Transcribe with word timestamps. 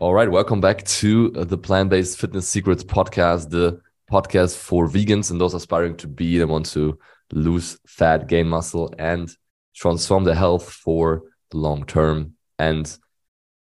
All 0.00 0.14
right, 0.14 0.30
welcome 0.30 0.62
back 0.62 0.82
to 0.84 1.28
the 1.28 1.58
Plant 1.58 1.90
Based 1.90 2.18
Fitness 2.18 2.48
Secrets 2.48 2.82
Podcast, 2.82 3.50
the 3.50 3.82
podcast 4.10 4.56
for 4.56 4.88
vegans 4.88 5.30
and 5.30 5.38
those 5.38 5.52
aspiring 5.52 5.94
to 5.98 6.08
be 6.08 6.40
and 6.40 6.50
want 6.50 6.64
to 6.72 6.98
lose 7.32 7.78
fat, 7.86 8.26
gain 8.26 8.48
muscle, 8.48 8.94
and 8.98 9.30
transform 9.74 10.24
their 10.24 10.34
health 10.34 10.72
for 10.72 11.24
the 11.50 11.58
long 11.58 11.84
term. 11.84 12.32
And 12.58 12.90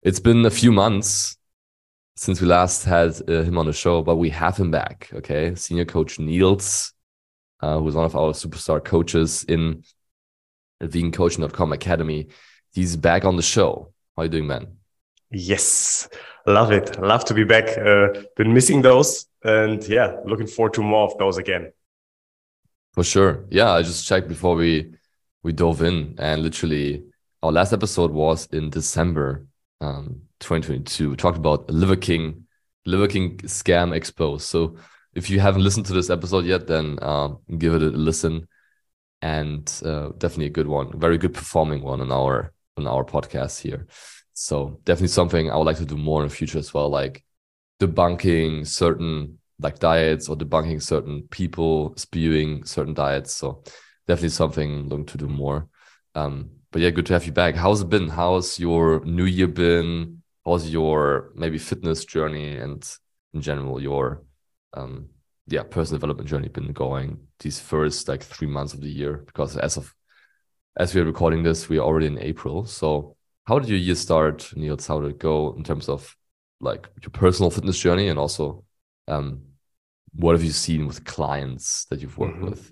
it's 0.03 0.20
been 0.20 0.45
a 0.45 0.52
few 0.52 0.71
months 0.71 1.38
since 2.17 2.39
we 2.39 2.45
last 2.45 2.83
had 2.83 3.19
uh, 3.27 3.41
him 3.41 3.58
on 3.58 3.66
the 3.66 3.73
show, 3.73 4.03
but 4.03 4.17
we 4.17 4.30
have 4.30 4.58
him 4.58 4.69
back. 4.69 5.09
Okay, 5.16 5.55
senior 5.55 5.85
coach 5.85 6.19
Nils, 6.19 6.94
uh, 7.61 7.80
who's 7.80 7.95
one 7.95 8.05
of 8.05 8.16
our 8.16 8.33
superstar 8.33 8.85
coaches 8.85 9.44
in 9.45 9.83
vegancoaching.com 10.83 11.73
academy. 11.73 12.27
He's 12.75 12.95
back 12.95 13.25
on 13.25 13.38
the 13.38 13.41
show. 13.41 13.91
How 14.16 14.22
are 14.22 14.25
you 14.25 14.30
doing, 14.30 14.45
man? 14.45 14.77
Yes, 15.31 16.08
love 16.45 16.72
it. 16.72 16.99
Love 16.99 17.26
to 17.26 17.34
be 17.34 17.44
back. 17.44 17.77
Uh, 17.77 18.23
been 18.36 18.54
missing 18.54 18.81
those, 18.81 19.26
and 19.44 19.86
yeah, 19.88 20.17
looking 20.25 20.47
forward 20.47 20.73
to 20.75 20.81
more 20.81 21.06
of 21.11 21.17
those 21.17 21.38
again. 21.38 21.72
For 22.94 23.03
sure. 23.03 23.45
Yeah, 23.50 23.72
I 23.72 23.81
just 23.81 24.08
checked 24.08 24.28
before 24.28 24.56
we 24.56 24.94
we 25.44 25.52
dove 25.52 25.81
in, 25.81 26.16
and 26.17 26.42
literally 26.42 27.03
our 27.44 27.52
last 27.52 27.73
episode 27.73 28.11
was 28.11 28.47
in 28.47 28.69
December 28.69 29.45
um, 29.81 30.22
2022. 30.39 31.11
We 31.11 31.16
talked 31.16 31.38
about 31.38 31.69
Liver 31.69 31.95
King, 31.95 32.47
Liver 32.86 33.08
King 33.08 33.38
scam 33.39 33.94
exposed. 33.94 34.47
So 34.47 34.78
if 35.14 35.30
you 35.30 35.39
haven't 35.39 35.64
listened 35.64 35.86
to 35.88 35.94
this 35.94 36.09
episode 36.09 36.45
yet, 36.45 36.67
then 36.67 36.97
um, 37.02 37.39
give 37.58 37.75
it 37.75 37.81
a 37.81 37.86
listen, 37.86 38.47
and 39.22 39.72
uh, 39.86 40.09
definitely 40.17 40.47
a 40.47 40.52
good 40.52 40.67
one, 40.67 40.97
very 40.97 41.17
good 41.17 41.34
performing 41.34 41.84
one 41.84 42.02
on 42.02 42.12
our 42.12 42.53
on 42.78 42.88
our 42.88 43.03
podcast 43.03 43.62
here. 43.62 43.88
So 44.39 44.80
definitely 44.85 45.07
something 45.07 45.49
I 45.49 45.57
would 45.57 45.66
like 45.66 45.77
to 45.77 45.85
do 45.85 45.97
more 45.97 46.21
in 46.21 46.27
the 46.30 46.33
future 46.33 46.59
as 46.59 46.71
well, 46.71 46.89
like 46.89 47.23
debunking 47.80 48.67
certain 48.67 49.39
like 49.59 49.79
diets 49.79 50.29
or 50.29 50.35
debunking 50.35 50.79
certain 50.79 51.23
people 51.31 51.95
spewing 51.97 52.63
certain 52.63 52.94
diets. 52.94 53.33
So 53.33 53.63
definitely 54.07 54.29
something 54.29 54.89
looking 54.89 55.07
to 55.07 55.17
do 55.17 55.27
more. 55.27 55.67
Um, 56.13 56.52
but 56.71 56.83
yeah, 56.83 56.91
good 56.91 57.07
to 57.07 57.13
have 57.13 57.25
you 57.25 57.31
back. 57.31 57.55
How's 57.55 57.81
it 57.81 57.89
been? 57.89 58.09
How's 58.09 58.59
your 58.59 59.03
new 59.05 59.25
year 59.25 59.47
been? 59.47 60.21
How's 60.45 60.69
your 60.69 61.31
maybe 61.33 61.57
fitness 61.57 62.05
journey 62.05 62.57
and 62.57 62.88
in 63.33 63.41
general 63.41 63.81
your 63.81 64.22
um 64.73 65.09
yeah 65.47 65.63
personal 65.63 65.97
development 65.97 66.29
journey 66.29 66.49
been 66.49 66.73
going 66.73 67.25
these 67.39 67.59
first 67.59 68.07
like 68.07 68.22
three 68.22 68.47
months 68.47 68.75
of 68.75 68.81
the 68.81 68.89
year? 68.89 69.23
Because 69.25 69.57
as 69.57 69.77
of 69.77 69.95
as 70.77 70.94
we 70.94 71.01
are 71.01 71.05
recording 71.05 71.41
this, 71.41 71.69
we 71.69 71.79
are 71.79 71.85
already 71.88 72.05
in 72.05 72.19
April. 72.19 72.67
So 72.67 73.16
how 73.48 73.59
did 73.59 73.70
your 73.70 73.80
year 73.80 73.95
start, 73.95 74.52
Nils? 74.56 74.88
How 74.88 75.00
did 75.00 75.12
it 75.12 75.20
go 75.20 75.53
in 75.56 75.64
terms 75.64 75.88
of 75.88 76.16
like 76.59 76.90
your 77.02 77.12
personal 77.12 77.50
fitness 77.50 77.80
journey 77.80 78.09
and 78.09 78.20
also 78.20 78.66
um, 79.08 79.44
what 80.14 80.34
have 80.34 80.44
you 80.44 80.52
seen 80.52 80.86
with 80.86 81.06
clients 81.06 81.86
that 81.86 82.02
you've 82.02 82.18
worked 82.18 82.38
mm 82.38 82.44
-hmm. 82.44 82.50
with? 82.50 82.72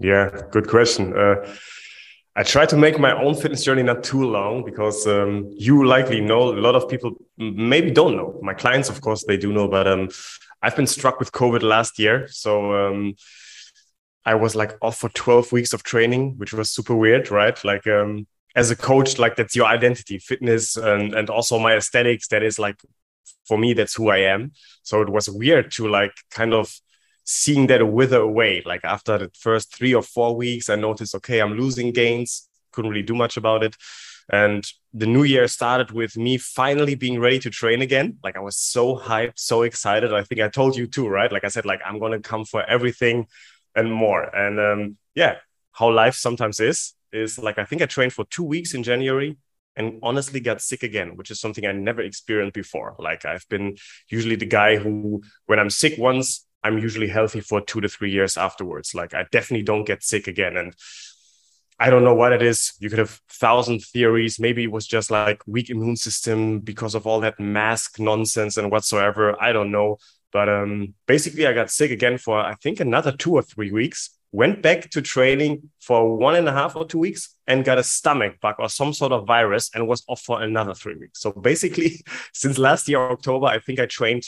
Yeah, 0.00 0.30
good 0.50 0.66
question. 0.66 1.12
Uh, 1.12 1.36
I 2.40 2.42
try 2.42 2.66
to 2.66 2.76
make 2.76 2.98
my 2.98 3.12
own 3.12 3.34
fitness 3.34 3.64
journey 3.64 3.82
not 3.82 4.02
too 4.02 4.24
long 4.30 4.64
because 4.64 5.10
um, 5.10 5.32
you 5.66 5.84
likely 5.96 6.20
know 6.20 6.42
a 6.52 6.60
lot 6.66 6.74
of 6.74 6.88
people 6.88 7.10
maybe 7.36 7.90
don't 7.90 8.14
know. 8.14 8.38
My 8.42 8.54
clients, 8.54 8.90
of 8.90 9.00
course, 9.00 9.24
they 9.26 9.38
do 9.38 9.48
know, 9.52 9.68
but 9.68 9.86
um, 9.86 10.08
I've 10.62 10.76
been 10.76 10.86
struck 10.86 11.18
with 11.18 11.30
COVID 11.32 11.62
last 11.62 11.98
year, 11.98 12.28
so 12.28 12.50
um, 12.80 13.14
I 14.32 14.34
was 14.34 14.54
like 14.54 14.74
off 14.80 14.96
for 14.98 15.10
12 15.10 15.52
weeks 15.52 15.72
of 15.72 15.82
training, 15.82 16.38
which 16.38 16.52
was 16.52 16.70
super 16.70 16.96
weird, 16.96 17.30
right? 17.30 17.64
Like 17.64 17.86
um, 17.90 18.26
as 18.56 18.70
a 18.70 18.76
coach 18.76 19.18
like 19.18 19.36
that's 19.36 19.54
your 19.54 19.66
identity 19.66 20.18
fitness 20.18 20.76
and 20.76 21.14
and 21.14 21.30
also 21.30 21.58
my 21.58 21.74
aesthetics 21.76 22.28
that 22.28 22.42
is 22.42 22.58
like 22.58 22.80
for 23.46 23.58
me 23.58 23.72
that's 23.72 23.94
who 23.94 24.08
i 24.10 24.18
am. 24.18 24.52
So 24.82 25.02
it 25.02 25.08
was 25.08 25.28
weird 25.28 25.70
to 25.72 25.88
like 25.88 26.12
kind 26.30 26.54
of 26.54 26.74
seeing 27.24 27.66
that 27.68 27.86
wither 27.86 28.20
away 28.20 28.62
like 28.66 28.84
after 28.84 29.18
the 29.18 29.30
first 29.38 29.74
three 29.74 29.94
or 29.94 30.02
four 30.02 30.34
weeks 30.34 30.68
i 30.68 30.74
noticed 30.74 31.14
okay 31.14 31.40
i'm 31.40 31.52
losing 31.52 31.92
gains 31.92 32.48
couldn't 32.72 32.90
really 32.90 33.02
do 33.02 33.14
much 33.14 33.36
about 33.36 33.62
it. 33.62 33.76
And 34.32 34.64
the 34.94 35.06
new 35.06 35.24
year 35.24 35.48
started 35.48 35.90
with 35.90 36.16
me 36.16 36.38
finally 36.38 36.94
being 36.94 37.18
ready 37.18 37.40
to 37.40 37.50
train 37.50 37.82
again. 37.82 38.18
Like 38.22 38.36
i 38.36 38.40
was 38.40 38.56
so 38.56 38.96
hyped 38.96 39.38
so 39.38 39.62
excited. 39.62 40.12
I 40.12 40.22
think 40.22 40.40
i 40.40 40.48
told 40.48 40.76
you 40.76 40.86
too 40.86 41.08
right? 41.08 41.32
Like 41.32 41.44
i 41.44 41.48
said 41.48 41.66
like 41.66 41.80
i'm 41.84 42.00
to 42.00 42.20
come 42.20 42.44
for 42.44 42.62
everything 42.62 43.26
and 43.74 43.92
more. 43.92 44.22
And 44.22 44.60
um 44.60 44.96
yeah 45.14 45.36
how 45.72 45.90
life 45.90 46.14
sometimes 46.14 46.60
is 46.60 46.94
is 47.12 47.38
like 47.38 47.58
I 47.58 47.64
think 47.64 47.82
I 47.82 47.86
trained 47.86 48.12
for 48.12 48.24
two 48.26 48.44
weeks 48.44 48.74
in 48.74 48.82
January 48.82 49.36
and 49.76 49.98
honestly 50.02 50.40
got 50.40 50.60
sick 50.60 50.82
again, 50.82 51.16
which 51.16 51.30
is 51.30 51.40
something 51.40 51.66
I 51.66 51.72
never 51.72 52.02
experienced 52.02 52.54
before. 52.54 52.96
Like 52.98 53.24
I've 53.24 53.48
been 53.48 53.76
usually 54.08 54.36
the 54.36 54.46
guy 54.46 54.76
who, 54.76 55.22
when 55.46 55.58
I'm 55.58 55.70
sick 55.70 55.98
once, 55.98 56.46
I'm 56.62 56.78
usually 56.78 57.08
healthy 57.08 57.40
for 57.40 57.60
two 57.60 57.80
to 57.80 57.88
three 57.88 58.10
years 58.10 58.36
afterwards. 58.36 58.94
Like 58.94 59.14
I 59.14 59.26
definitely 59.30 59.64
don't 59.64 59.84
get 59.84 60.02
sick 60.02 60.26
again. 60.26 60.56
And 60.56 60.74
I 61.78 61.88
don't 61.88 62.04
know 62.04 62.14
what 62.14 62.32
it 62.32 62.42
is. 62.42 62.74
You 62.78 62.90
could 62.90 62.98
have 62.98 63.20
thousand 63.30 63.82
theories. 63.82 64.38
Maybe 64.38 64.64
it 64.64 64.72
was 64.72 64.86
just 64.86 65.10
like 65.10 65.42
weak 65.46 65.70
immune 65.70 65.96
system 65.96 66.60
because 66.60 66.94
of 66.94 67.06
all 67.06 67.20
that 67.20 67.40
mask 67.40 67.98
nonsense 67.98 68.58
and 68.58 68.70
whatsoever. 68.70 69.40
I 69.40 69.52
don't 69.52 69.70
know. 69.70 69.96
But 70.32 70.48
um, 70.48 70.94
basically, 71.06 71.46
I 71.46 71.54
got 71.54 71.70
sick 71.70 71.90
again 71.90 72.18
for 72.18 72.38
I 72.38 72.54
think 72.54 72.80
another 72.80 73.12
two 73.12 73.34
or 73.34 73.42
three 73.42 73.72
weeks 73.72 74.10
went 74.32 74.62
back 74.62 74.88
to 74.90 75.02
training 75.02 75.70
for 75.80 76.16
one 76.16 76.36
and 76.36 76.48
a 76.48 76.52
half 76.52 76.76
or 76.76 76.86
two 76.86 76.98
weeks 76.98 77.36
and 77.46 77.64
got 77.64 77.78
a 77.78 77.82
stomach 77.82 78.38
bug 78.40 78.54
or 78.58 78.68
some 78.68 78.92
sort 78.92 79.12
of 79.12 79.26
virus 79.26 79.70
and 79.74 79.88
was 79.88 80.04
off 80.08 80.20
for 80.22 80.40
another 80.42 80.74
three 80.74 80.94
weeks. 80.94 81.20
So 81.20 81.32
basically, 81.32 82.04
since 82.32 82.58
last 82.58 82.88
year, 82.88 83.00
October, 83.00 83.46
I 83.46 83.58
think 83.58 83.80
I 83.80 83.86
trained 83.86 84.24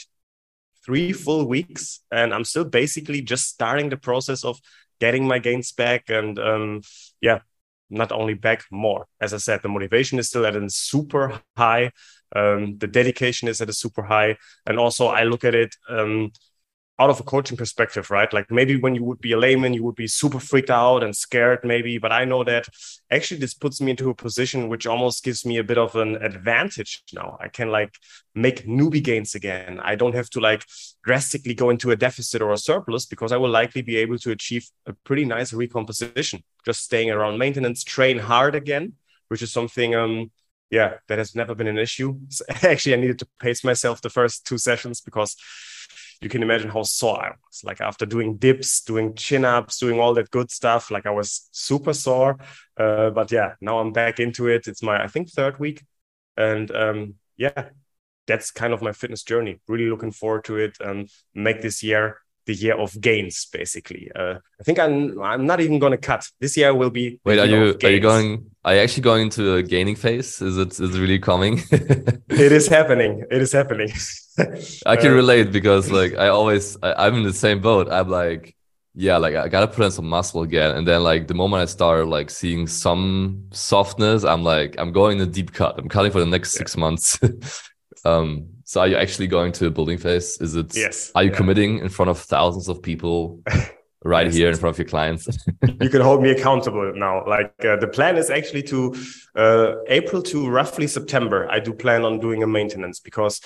three 0.85 1.13
full 1.13 1.47
weeks 1.47 2.01
and 2.11 2.33
I'm 2.33 2.43
still 2.43 2.65
basically 2.65 3.21
just 3.21 3.47
starting 3.47 3.89
the 3.89 3.97
process 3.97 4.43
of 4.43 4.59
getting 4.99 5.25
my 5.25 5.39
gains 5.39 5.71
back. 5.71 6.09
And 6.09 6.37
um, 6.37 6.81
yeah, 7.21 7.39
not 7.89 8.11
only 8.11 8.33
back, 8.33 8.63
more. 8.71 9.07
As 9.21 9.33
I 9.33 9.37
said, 9.37 9.61
the 9.61 9.69
motivation 9.69 10.19
is 10.19 10.27
still 10.27 10.45
at 10.45 10.55
a 10.55 10.69
super 10.69 11.39
high. 11.55 11.91
Um, 12.35 12.77
the 12.77 12.87
dedication 12.87 13.47
is 13.47 13.61
at 13.61 13.69
a 13.69 13.73
super 13.73 14.03
high. 14.03 14.37
And 14.65 14.77
also, 14.79 15.07
I 15.07 15.23
look 15.23 15.43
at 15.45 15.55
it. 15.55 15.75
Um, 15.87 16.31
out 16.99 17.09
of 17.09 17.19
a 17.19 17.23
coaching 17.23 17.57
perspective, 17.57 18.11
right? 18.11 18.31
Like 18.31 18.51
maybe 18.51 18.79
when 18.79 18.93
you 18.93 19.03
would 19.03 19.19
be 19.19 19.31
a 19.31 19.37
layman, 19.37 19.73
you 19.73 19.83
would 19.83 19.95
be 19.95 20.07
super 20.07 20.39
freaked 20.39 20.69
out 20.69 21.03
and 21.03 21.15
scared, 21.15 21.61
maybe. 21.63 21.97
But 21.97 22.11
I 22.11 22.23
know 22.23 22.43
that 22.43 22.67
actually 23.09 23.39
this 23.39 23.55
puts 23.55 23.81
me 23.81 23.91
into 23.91 24.11
a 24.11 24.15
position 24.15 24.69
which 24.69 24.85
almost 24.85 25.23
gives 25.23 25.43
me 25.43 25.57
a 25.57 25.63
bit 25.63 25.79
of 25.79 25.95
an 25.95 26.17
advantage 26.17 27.03
now. 27.11 27.37
I 27.41 27.47
can 27.47 27.69
like 27.69 27.95
make 28.35 28.67
newbie 28.67 29.03
gains 29.03 29.33
again. 29.33 29.79
I 29.81 29.95
don't 29.95 30.13
have 30.13 30.29
to 30.31 30.39
like 30.39 30.63
drastically 31.03 31.55
go 31.55 31.71
into 31.71 31.89
a 31.89 31.95
deficit 31.95 32.43
or 32.43 32.51
a 32.51 32.57
surplus 32.57 33.07
because 33.07 33.31
I 33.31 33.37
will 33.37 33.49
likely 33.49 33.81
be 33.81 33.97
able 33.97 34.19
to 34.19 34.31
achieve 34.31 34.69
a 34.85 34.93
pretty 34.93 35.25
nice 35.25 35.51
recomposition, 35.51 36.43
just 36.63 36.83
staying 36.83 37.09
around 37.09 37.39
maintenance, 37.39 37.83
train 37.83 38.19
hard 38.19 38.53
again, 38.53 38.93
which 39.29 39.41
is 39.41 39.51
something 39.51 39.95
um 39.95 40.31
yeah, 40.69 40.95
that 41.07 41.19
has 41.19 41.35
never 41.35 41.53
been 41.53 41.67
an 41.67 41.77
issue. 41.77 42.19
So 42.29 42.45
actually, 42.63 42.95
I 42.95 42.97
needed 42.97 43.19
to 43.19 43.27
pace 43.39 43.63
myself 43.63 44.01
the 44.01 44.09
first 44.09 44.47
two 44.47 44.57
sessions 44.57 45.01
because 45.01 45.35
you 46.23 46.29
can 46.29 46.43
imagine 46.43 46.69
how 46.69 46.83
sore 46.83 47.23
I 47.23 47.29
was. 47.29 47.63
Like 47.63 47.81
after 47.81 48.05
doing 48.05 48.37
dips, 48.37 48.81
doing 48.81 49.15
chin 49.15 49.45
ups, 49.45 49.79
doing 49.79 49.99
all 49.99 50.13
that 50.15 50.31
good 50.31 50.51
stuff, 50.51 50.91
like 50.91 51.05
I 51.05 51.11
was 51.11 51.49
super 51.51 51.93
sore. 51.93 52.37
Uh, 52.77 53.09
but 53.09 53.31
yeah, 53.31 53.53
now 53.61 53.79
I'm 53.79 53.91
back 53.91 54.19
into 54.19 54.47
it. 54.47 54.67
It's 54.67 54.83
my, 54.83 55.03
I 55.03 55.07
think, 55.07 55.29
third 55.29 55.59
week. 55.59 55.83
And 56.37 56.69
um, 56.71 57.15
yeah, 57.37 57.69
that's 58.27 58.51
kind 58.51 58.73
of 58.73 58.81
my 58.81 58.91
fitness 58.91 59.23
journey. 59.23 59.59
Really 59.67 59.89
looking 59.89 60.11
forward 60.11 60.45
to 60.45 60.57
it 60.57 60.77
and 60.79 61.09
make 61.33 61.61
this 61.61 61.83
year 61.83 62.17
the 62.45 62.53
year 62.53 62.75
of 62.75 62.99
gains, 62.99 63.45
basically. 63.51 64.11
Uh, 64.15 64.35
I 64.59 64.63
think 64.63 64.79
I'm 64.79 65.21
I'm 65.21 65.45
not 65.45 65.61
even 65.61 65.79
going 65.79 65.91
to 65.91 65.97
cut. 65.97 66.27
This 66.39 66.57
year 66.57 66.73
will 66.73 66.89
be. 66.89 67.19
Wait, 67.25 67.39
are 67.39 67.45
you 67.45 67.77
are 67.83 67.89
you 67.89 67.99
going? 67.99 68.51
Are 68.65 68.75
you 68.75 68.81
actually 68.81 69.03
going 69.03 69.23
into 69.23 69.55
a 69.55 69.63
gaining 69.63 69.95
phase? 69.95 70.41
Is 70.41 70.57
it 70.57 70.71
is 70.79 70.95
it 70.95 70.99
really 70.99 71.19
coming? 71.19 71.61
it 71.71 72.51
is 72.51 72.67
happening. 72.67 73.23
It 73.29 73.41
is 73.41 73.51
happening. 73.51 73.91
I 74.85 74.95
can 74.95 75.11
uh, 75.11 75.15
relate 75.15 75.51
because 75.51 75.91
like 75.91 76.15
I 76.15 76.27
always 76.29 76.77
I, 76.81 76.93
I'm 77.05 77.15
in 77.15 77.23
the 77.23 77.33
same 77.33 77.61
boat. 77.61 77.91
I'm 77.91 78.09
like, 78.09 78.55
yeah, 78.95 79.17
like 79.17 79.35
I 79.35 79.47
gotta 79.47 79.67
put 79.67 79.85
on 79.85 79.91
some 79.91 80.07
muscle 80.07 80.43
again, 80.43 80.75
and 80.75 80.87
then 80.87 81.03
like 81.03 81.27
the 81.27 81.33
moment 81.33 81.61
I 81.61 81.65
start 81.65 82.07
like 82.07 82.29
seeing 82.29 82.67
some 82.67 83.45
softness, 83.51 84.23
I'm 84.23 84.43
like 84.43 84.75
I'm 84.77 84.91
going 84.91 85.21
a 85.21 85.25
deep 85.25 85.53
cut. 85.53 85.77
I'm 85.77 85.89
cutting 85.89 86.11
for 86.11 86.19
the 86.19 86.25
next 86.25 86.53
yeah. 86.53 86.59
six 86.59 86.77
months. 86.77 87.19
Um, 88.05 88.47
so 88.73 88.81
are 88.81 88.87
you 88.87 88.95
actually 88.95 89.27
going 89.27 89.51
to 89.51 89.67
a 89.67 89.69
building 89.69 89.99
phase? 89.99 90.41
Is 90.41 90.55
it? 90.55 90.75
Yes. 90.75 91.11
Are 91.13 91.23
you 91.23 91.29
yeah. 91.29 91.37
committing 91.37 91.77
in 91.77 91.89
front 91.89 92.09
of 92.09 92.17
thousands 92.17 92.67
of 92.67 92.81
people? 92.81 93.39
right 94.03 94.25
yes. 94.25 94.35
here 94.35 94.49
in 94.49 94.57
front 94.57 94.75
of 94.75 94.79
your 94.79 94.87
clients. 94.87 95.27
you 95.79 95.89
can 95.89 96.01
hold 96.01 96.21
me 96.23 96.31
accountable 96.31 96.91
now. 96.95 97.23
Like 97.25 97.53
uh, 97.63 97.75
the 97.77 97.87
plan 97.87 98.17
is 98.17 98.31
actually 98.31 98.63
to 98.63 98.95
uh, 99.35 99.75
April 99.87 100.23
to 100.23 100.49
roughly 100.49 100.87
September. 100.87 101.47
I 101.51 101.59
do 101.59 101.71
plan 101.71 102.03
on 102.03 102.19
doing 102.19 102.41
a 102.41 102.47
maintenance 102.47 102.99
because 102.99 103.39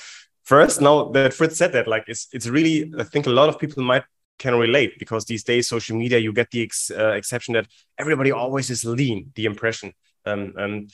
first, 0.46 0.80
now 0.80 1.10
that 1.10 1.34
Fritz 1.34 1.58
said 1.58 1.74
that, 1.74 1.88
like 1.88 2.06
it's 2.08 2.30
it's 2.32 2.48
really 2.48 2.92
I 2.98 3.04
think 3.04 3.28
a 3.28 3.30
lot 3.30 3.50
of 3.50 3.60
people 3.60 3.84
might 3.84 4.06
can 4.40 4.56
relate 4.56 4.98
because 4.98 5.26
these 5.26 5.44
days 5.44 5.68
social 5.68 5.98
media 5.98 6.20
you 6.20 6.32
get 6.32 6.50
the 6.52 6.64
ex, 6.64 6.90
uh, 6.90 7.12
exception 7.12 7.54
that 7.56 7.68
everybody 7.98 8.32
always 8.32 8.70
is 8.70 8.86
lean. 8.86 9.34
The 9.36 9.46
impression, 9.46 9.94
um, 10.26 10.54
um, 10.58 10.88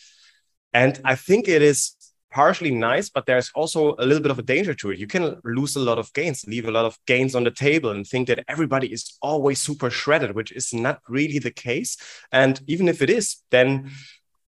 and 0.74 1.00
I 1.06 1.16
think 1.16 1.48
it 1.48 1.62
is 1.62 1.96
partially 2.34 2.72
nice, 2.72 3.10
but 3.10 3.26
there's 3.26 3.52
also 3.54 3.96
a 4.00 4.06
little 4.06 4.22
bit 4.22 4.32
of 4.32 4.40
a 4.40 4.44
danger 4.44 4.74
to 4.74 4.92
it. 4.92 4.98
You 4.98 5.08
can 5.08 5.40
lose 5.44 5.76
a 5.76 5.80
lot 5.80 6.00
of 6.00 6.12
gains, 6.14 6.46
leave 6.48 6.68
a 6.68 6.72
lot 6.72 6.86
of 6.86 6.98
gains 7.06 7.36
on 7.36 7.44
the 7.44 7.52
table, 7.52 7.92
and 7.92 8.06
think 8.06 8.28
that 8.28 8.44
everybody 8.48 8.92
is 8.92 9.18
always 9.22 9.62
super 9.62 9.90
shredded, 9.90 10.36
which 10.36 10.52
is 10.52 10.74
not 10.74 11.00
really 11.08 11.40
the 11.40 11.52
case. 11.52 11.96
And 12.32 12.60
even 12.68 12.90
if 12.90 13.02
it 13.02 13.10
is, 13.10 13.38
then 13.52 13.92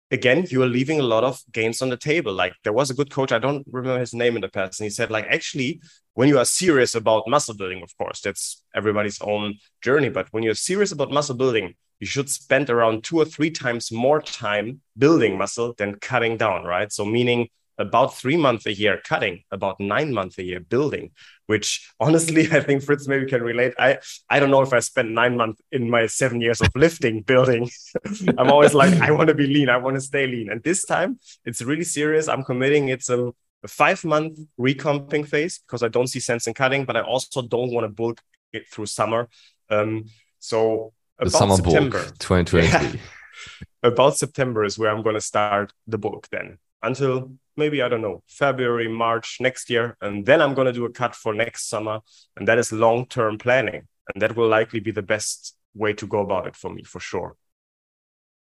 again, 0.09 0.47
you 0.49 0.63
are 0.63 0.67
leaving 0.67 0.99
a 0.99 1.03
lot 1.03 1.23
of 1.23 1.39
gains 1.51 1.81
on 1.81 1.89
the 1.89 1.97
table. 1.97 2.33
Like 2.33 2.53
there 2.63 2.73
was 2.73 2.89
a 2.89 2.95
good 2.95 3.11
coach, 3.11 3.31
I 3.31 3.39
don't 3.39 3.65
remember 3.71 3.99
his 3.99 4.13
name 4.13 4.35
in 4.35 4.41
the 4.41 4.49
past, 4.49 4.79
and 4.79 4.85
he 4.85 4.89
said, 4.89 5.11
like, 5.11 5.27
actually, 5.29 5.79
when 6.15 6.27
you 6.27 6.39
are 6.39 6.45
serious 6.45 6.95
about 6.95 7.27
muscle 7.27 7.55
building, 7.55 7.83
of 7.83 7.95
course, 7.97 8.21
that's 8.21 8.63
everybody's 8.75 9.21
own 9.21 9.55
journey. 9.83 10.09
But 10.09 10.27
when 10.31 10.41
you're 10.41 10.55
serious 10.55 10.91
about 10.91 11.11
muscle 11.11 11.35
building, 11.35 11.75
you 11.99 12.07
should 12.07 12.29
spend 12.29 12.71
around 12.71 13.03
two 13.03 13.19
or 13.19 13.25
three 13.25 13.51
times 13.51 13.91
more 13.91 14.21
time 14.21 14.81
building 14.97 15.37
muscle 15.37 15.75
than 15.77 15.95
cutting 15.99 16.37
down, 16.37 16.63
right? 16.63 16.91
So, 16.91 17.05
meaning 17.05 17.49
about 17.77 18.15
three 18.15 18.37
months 18.37 18.65
a 18.65 18.73
year 18.73 18.99
cutting, 19.03 19.43
about 19.51 19.79
nine 19.79 20.13
months 20.13 20.37
a 20.37 20.43
year 20.43 20.59
building, 20.59 21.11
which 21.45 21.91
honestly, 21.99 22.51
I 22.51 22.61
think 22.61 22.83
Fritz 22.83 23.07
maybe 23.07 23.25
can 23.25 23.43
relate. 23.43 23.73
I, 23.77 23.99
I 24.29 24.39
don't 24.39 24.51
know 24.51 24.61
if 24.61 24.73
I 24.73 24.79
spent 24.79 25.09
nine 25.11 25.37
months 25.37 25.61
in 25.71 25.89
my 25.89 26.07
seven 26.07 26.41
years 26.41 26.61
of 26.61 26.69
lifting 26.75 27.21
building. 27.21 27.69
I'm 28.37 28.51
always 28.51 28.73
like, 28.73 28.93
I 29.01 29.11
want 29.11 29.29
to 29.29 29.35
be 29.35 29.47
lean. 29.47 29.69
I 29.69 29.77
want 29.77 29.95
to 29.95 30.01
stay 30.01 30.27
lean. 30.27 30.49
And 30.49 30.63
this 30.63 30.85
time 30.85 31.19
it's 31.45 31.61
really 31.61 31.83
serious. 31.83 32.27
I'm 32.27 32.43
committing. 32.43 32.89
It's 32.89 33.09
a, 33.09 33.31
a 33.63 33.67
five 33.67 34.03
month 34.03 34.39
recomping 34.57 35.27
phase 35.27 35.59
because 35.59 35.83
I 35.83 35.87
don't 35.87 36.07
see 36.07 36.19
sense 36.19 36.47
in 36.47 36.53
cutting, 36.53 36.85
but 36.85 36.97
I 36.97 37.01
also 37.01 37.41
don't 37.41 37.71
want 37.71 37.85
to 37.85 37.89
bulk 37.89 38.21
it 38.53 38.67
through 38.69 38.87
summer. 38.87 39.29
Um, 39.69 40.05
so 40.39 40.93
the 41.19 41.29
summer 41.29 41.55
September, 41.55 42.03
bulk 42.03 42.17
2023. 42.19 42.63
Yeah, 42.63 42.93
about 43.83 44.17
September 44.17 44.63
is 44.63 44.77
where 44.77 44.89
I'm 44.89 45.03
going 45.03 45.15
to 45.15 45.21
start 45.21 45.73
the 45.87 45.97
bulk 45.97 46.27
then 46.29 46.57
until 46.83 47.31
maybe 47.55 47.81
I 47.81 47.89
don't 47.89 48.01
know 48.01 48.23
February, 48.27 48.87
March 48.87 49.37
next 49.39 49.69
year, 49.69 49.97
and 50.01 50.25
then 50.25 50.41
I'm 50.41 50.53
gonna 50.53 50.73
do 50.73 50.85
a 50.85 50.91
cut 50.91 51.15
for 51.15 51.33
next 51.33 51.69
summer, 51.69 51.99
and 52.35 52.47
that 52.47 52.57
is 52.57 52.71
long-term 52.71 53.37
planning, 53.37 53.87
and 54.13 54.21
that 54.21 54.35
will 54.35 54.47
likely 54.47 54.79
be 54.79 54.91
the 54.91 55.01
best 55.01 55.55
way 55.73 55.93
to 55.93 56.07
go 56.07 56.19
about 56.19 56.47
it 56.47 56.55
for 56.55 56.71
me 56.71 56.83
for 56.83 56.99
sure. 56.99 57.35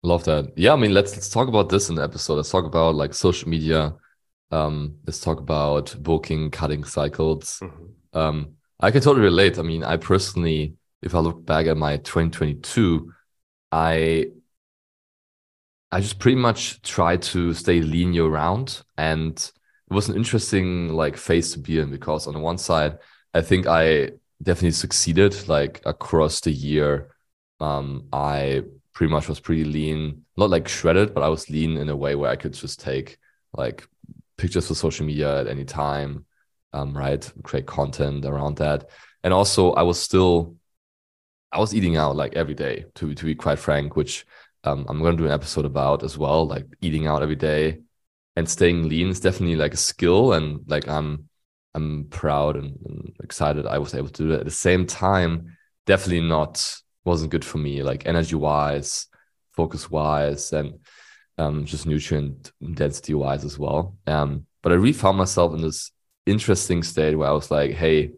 Love 0.04 0.26
that. 0.26 0.52
Yeah, 0.58 0.74
I 0.74 0.76
mean, 0.76 0.94
let's 0.94 1.14
let's 1.14 1.30
talk 1.30 1.48
about 1.48 1.70
this 1.70 1.90
in 1.90 1.96
the 1.96 2.04
episode. 2.04 2.36
Let's 2.36 2.52
talk 2.52 2.66
about 2.66 2.96
like 2.96 3.14
social 3.14 3.50
media. 3.50 3.94
Um, 4.52 4.98
let's 5.08 5.22
talk 5.22 5.40
about 5.40 5.96
bulking, 6.02 6.52
cutting 6.52 6.84
cycles. 6.84 7.60
Mm-hmm. 7.62 8.18
Um, 8.18 8.54
I 8.80 8.92
can 8.92 9.02
totally 9.02 9.24
relate. 9.24 9.58
I 9.58 9.62
mean, 9.62 9.84
I 9.84 9.98
personally, 9.98 10.76
if 11.02 11.16
I 11.16 11.20
look 11.20 11.46
back 11.46 11.68
at 11.68 11.78
my 11.78 11.98
2022, 11.98 13.14
I 13.72 14.28
I 15.94 16.02
just 16.02 16.18
pretty 16.18 16.38
much 16.38 16.82
tried 16.82 17.22
to 17.22 17.54
stay 17.54 17.80
lean 17.82 18.14
year 18.14 18.26
round. 18.26 18.82
And 18.98 19.38
it 19.38 19.94
was 19.94 20.10
an 20.10 20.16
interesting 20.16 20.90
like 20.90 21.16
phase 21.18 21.52
to 21.54 21.60
be 21.60 21.78
in 21.78 21.92
because 21.92 22.26
on 22.26 22.34
the 22.34 22.40
one 22.40 22.58
side, 22.58 22.98
I 23.36 23.42
think 23.42 23.68
I 23.68 24.14
definitely 24.42 24.72
succeeded 24.72 25.48
like 25.48 25.84
across 25.86 26.42
the 26.42 26.52
year. 26.52 27.12
Um, 27.60 28.08
I 28.12 28.64
pretty 28.94 29.14
much 29.14 29.30
was 29.30 29.40
pretty 29.40 29.66
lean, 29.66 30.26
not 30.36 30.50
like 30.50 30.68
shredded, 30.68 31.14
but 31.14 31.22
I 31.22 31.30
was 31.30 31.48
lean 31.52 31.78
in 31.78 31.90
a 31.90 31.96
way 31.96 32.16
where 32.16 32.32
I 32.32 32.38
could 32.38 32.54
just 32.54 32.80
take 32.80 33.20
like 33.56 33.88
pictures 34.36 34.68
for 34.68 34.74
social 34.74 35.06
media 35.06 35.42
at 35.42 35.48
any 35.48 35.64
time, 35.64 36.26
um, 36.74 36.98
right? 36.98 37.32
Create 37.44 37.68
content 37.68 38.26
around 38.26 38.58
that. 38.58 38.90
And 39.24 39.32
also 39.32 39.74
I 39.74 39.84
was 39.84 40.02
still 40.02 40.56
I 41.52 41.60
was 41.60 41.76
eating 41.76 41.98
out 41.98 42.16
like 42.16 42.34
every 42.34 42.56
day 42.56 42.86
to 42.96 43.14
to 43.14 43.26
be 43.26 43.36
quite 43.36 43.60
frank, 43.60 43.96
which 43.96 44.26
um, 44.64 44.86
I'm 44.88 45.00
going 45.00 45.18
to 45.18 45.24
do 45.24 45.28
an 45.28 45.34
episode 45.34 45.66
about 45.66 46.04
as 46.04 46.18
well, 46.18 46.48
like 46.48 46.66
eating 46.82 47.08
out 47.08 47.22
every 47.22 47.36
day 47.36 47.80
and 48.36 48.50
staying 48.50 48.88
lean 48.88 49.10
is 49.10 49.20
definitely 49.20 49.56
like 49.56 49.74
a 49.74 49.78
skill. 49.78 50.34
And 50.34 50.62
like 50.68 50.88
I'm, 50.88 51.30
I'm 51.74 52.06
proud 52.10 52.56
and, 52.56 52.78
and 52.86 53.14
excited 53.24 53.66
I 53.66 53.78
was 53.78 53.94
able 53.94 54.10
to 54.10 54.24
do 54.24 54.32
it. 54.32 54.40
At 54.40 54.46
the 54.46 54.52
same 54.52 54.86
time, 54.86 55.58
definitely 55.86 56.28
not 56.28 56.76
wasn't 57.06 57.32
good 57.32 57.44
for 57.44 57.58
me, 57.58 57.84
like 57.84 58.06
energy 58.06 58.36
wise, 58.36 59.08
focus 59.52 59.92
wise, 59.92 60.54
and 60.54 60.80
um, 61.38 61.66
just 61.66 61.86
nutrient 61.86 62.52
density 62.74 63.14
wise 63.14 63.44
as 63.44 63.60
well. 63.60 63.98
Um, 64.08 64.46
but 64.62 64.72
I 64.72 64.76
really 64.76 64.94
found 64.94 65.18
myself 65.18 65.54
in 65.54 65.62
this 65.62 65.92
interesting 66.26 66.84
state 66.84 67.16
where 67.16 67.28
I 67.28 67.34
was 67.34 67.52
like, 67.52 67.72
hey, 67.72 68.12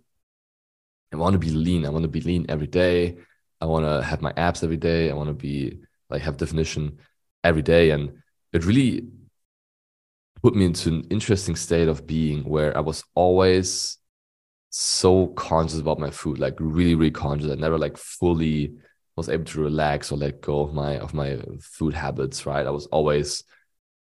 I 1.11 1.17
want 1.17 1.33
to 1.33 1.39
be 1.39 1.49
lean. 1.49 1.85
I 1.85 1.89
want 1.89 2.03
to 2.03 2.09
be 2.09 2.21
lean 2.21 2.45
every 2.49 2.67
day. 2.67 3.17
I 3.59 3.65
want 3.65 3.85
to 3.85 4.03
have 4.03 4.21
my 4.21 4.33
abs 4.35 4.63
every 4.63 4.77
day. 4.77 5.09
I 5.09 5.13
want 5.13 5.29
to 5.29 5.33
be 5.33 5.79
like 6.09 6.21
have 6.21 6.37
definition 6.37 6.97
every 7.43 7.61
day. 7.61 7.91
And 7.91 8.21
it 8.53 8.65
really 8.65 9.07
put 10.41 10.55
me 10.55 10.65
into 10.65 10.89
an 10.89 11.07
interesting 11.09 11.55
state 11.55 11.87
of 11.87 12.05
being 12.05 12.43
where 12.43 12.77
i 12.77 12.79
was 12.79 13.03
always 13.15 13.97
so 14.69 15.27
conscious 15.27 15.79
about 15.79 15.99
my 15.99 16.11
food 16.11 16.37
like 16.37 16.53
really 16.59 16.95
really 16.95 17.09
conscious. 17.09 17.49
I 17.49 17.55
never 17.55 17.77
like 17.77 17.95
fully 17.97 18.73
was 19.15 19.29
able 19.29 19.45
to 19.45 19.61
relax 19.61 20.11
or 20.11 20.17
let 20.17 20.41
go 20.41 20.59
of 20.59 20.73
my 20.73 20.97
of 20.97 21.13
my 21.13 21.39
food 21.61 21.93
habits 21.93 22.45
right? 22.45 22.67
I 22.67 22.71
was 22.71 22.85
always 22.87 23.45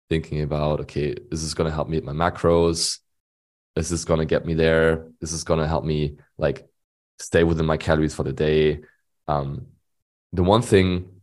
thinking 0.08 0.43
about 0.43 0.81
okay 0.82 1.17
is 1.32 1.43
this 1.43 1.55
going 1.55 1.69
to 1.69 1.75
help 1.75 1.88
me 1.88 1.96
hit 1.96 2.05
my 2.05 2.12
macros? 2.12 3.00
Is 3.75 3.91
this 3.91 4.05
going 4.05 4.20
to 4.20 4.26
get 4.26 4.46
me 4.46 4.55
there? 4.55 5.08
Is 5.20 5.32
this 5.32 5.43
going 5.43 5.61
to 5.61 5.67
help 5.67 5.85
me 5.85 6.17
like 6.38 6.69
stay 7.19 7.43
within 7.43 7.67
my 7.67 7.76
calories 7.76 8.14
for 8.14 8.23
the 8.23 8.32
day? 8.32 8.81
Um 9.26 9.67
the 10.32 10.44
one 10.44 10.62
thing 10.62 11.19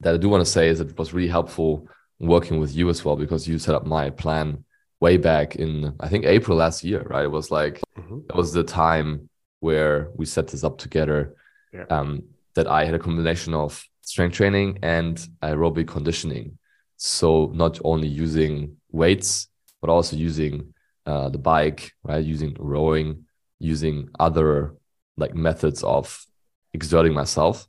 that 0.00 0.14
I 0.14 0.16
do 0.16 0.28
want 0.28 0.44
to 0.44 0.50
say 0.50 0.68
is 0.68 0.78
that 0.78 0.90
it 0.90 0.98
was 0.98 1.12
really 1.12 1.28
helpful 1.28 1.88
working 2.18 2.58
with 2.60 2.74
you 2.74 2.88
as 2.88 3.04
well 3.04 3.16
because 3.16 3.46
you 3.46 3.58
set 3.58 3.74
up 3.74 3.86
my 3.86 4.10
plan 4.10 4.64
way 5.00 5.16
back 5.16 5.56
in 5.56 5.94
I 6.00 6.08
think 6.08 6.24
April 6.24 6.58
last 6.58 6.82
year, 6.82 7.02
right? 7.02 7.24
It 7.24 7.30
was 7.30 7.50
like 7.50 7.80
mm-hmm. 7.96 8.20
that 8.26 8.36
was 8.36 8.52
the 8.52 8.64
time 8.64 9.28
where 9.60 10.10
we 10.14 10.26
set 10.26 10.48
this 10.48 10.64
up 10.64 10.78
together. 10.78 11.34
Yeah. 11.72 11.84
Um, 11.90 12.22
that 12.54 12.66
I 12.66 12.84
had 12.84 12.94
a 12.94 12.98
combination 12.98 13.54
of 13.54 13.84
strength 14.00 14.34
training 14.34 14.78
and 14.82 15.16
aerobic 15.42 15.86
conditioning. 15.86 16.58
So 16.96 17.52
not 17.54 17.78
only 17.84 18.08
using 18.08 18.76
weights, 18.90 19.48
but 19.80 19.90
also 19.90 20.16
using 20.16 20.74
uh, 21.06 21.28
the 21.28 21.38
bike, 21.38 21.92
right? 22.02 22.24
Using 22.24 22.56
rowing, 22.58 23.26
using 23.60 24.08
other 24.18 24.74
like 25.16 25.34
methods 25.34 25.84
of 25.84 26.26
exerting 26.72 27.12
myself 27.12 27.68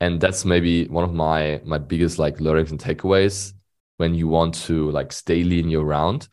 and 0.00 0.20
that's 0.20 0.44
maybe 0.44 0.86
one 0.88 1.04
of 1.04 1.12
my 1.12 1.60
my 1.64 1.78
biggest 1.78 2.18
like 2.18 2.40
learnings 2.40 2.70
and 2.70 2.80
takeaways 2.80 3.52
when 3.96 4.14
you 4.14 4.28
want 4.28 4.54
to 4.54 4.90
like 4.90 5.12
stay 5.12 5.42
lean 5.42 5.68
year 5.68 5.80
round 5.80 6.28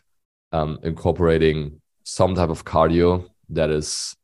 um, 0.51 0.79
incorporating 0.84 1.81
some 2.03 2.36
type 2.36 2.50
of 2.50 2.63
cardio 2.63 3.27
that 3.50 3.69
is 3.69 4.15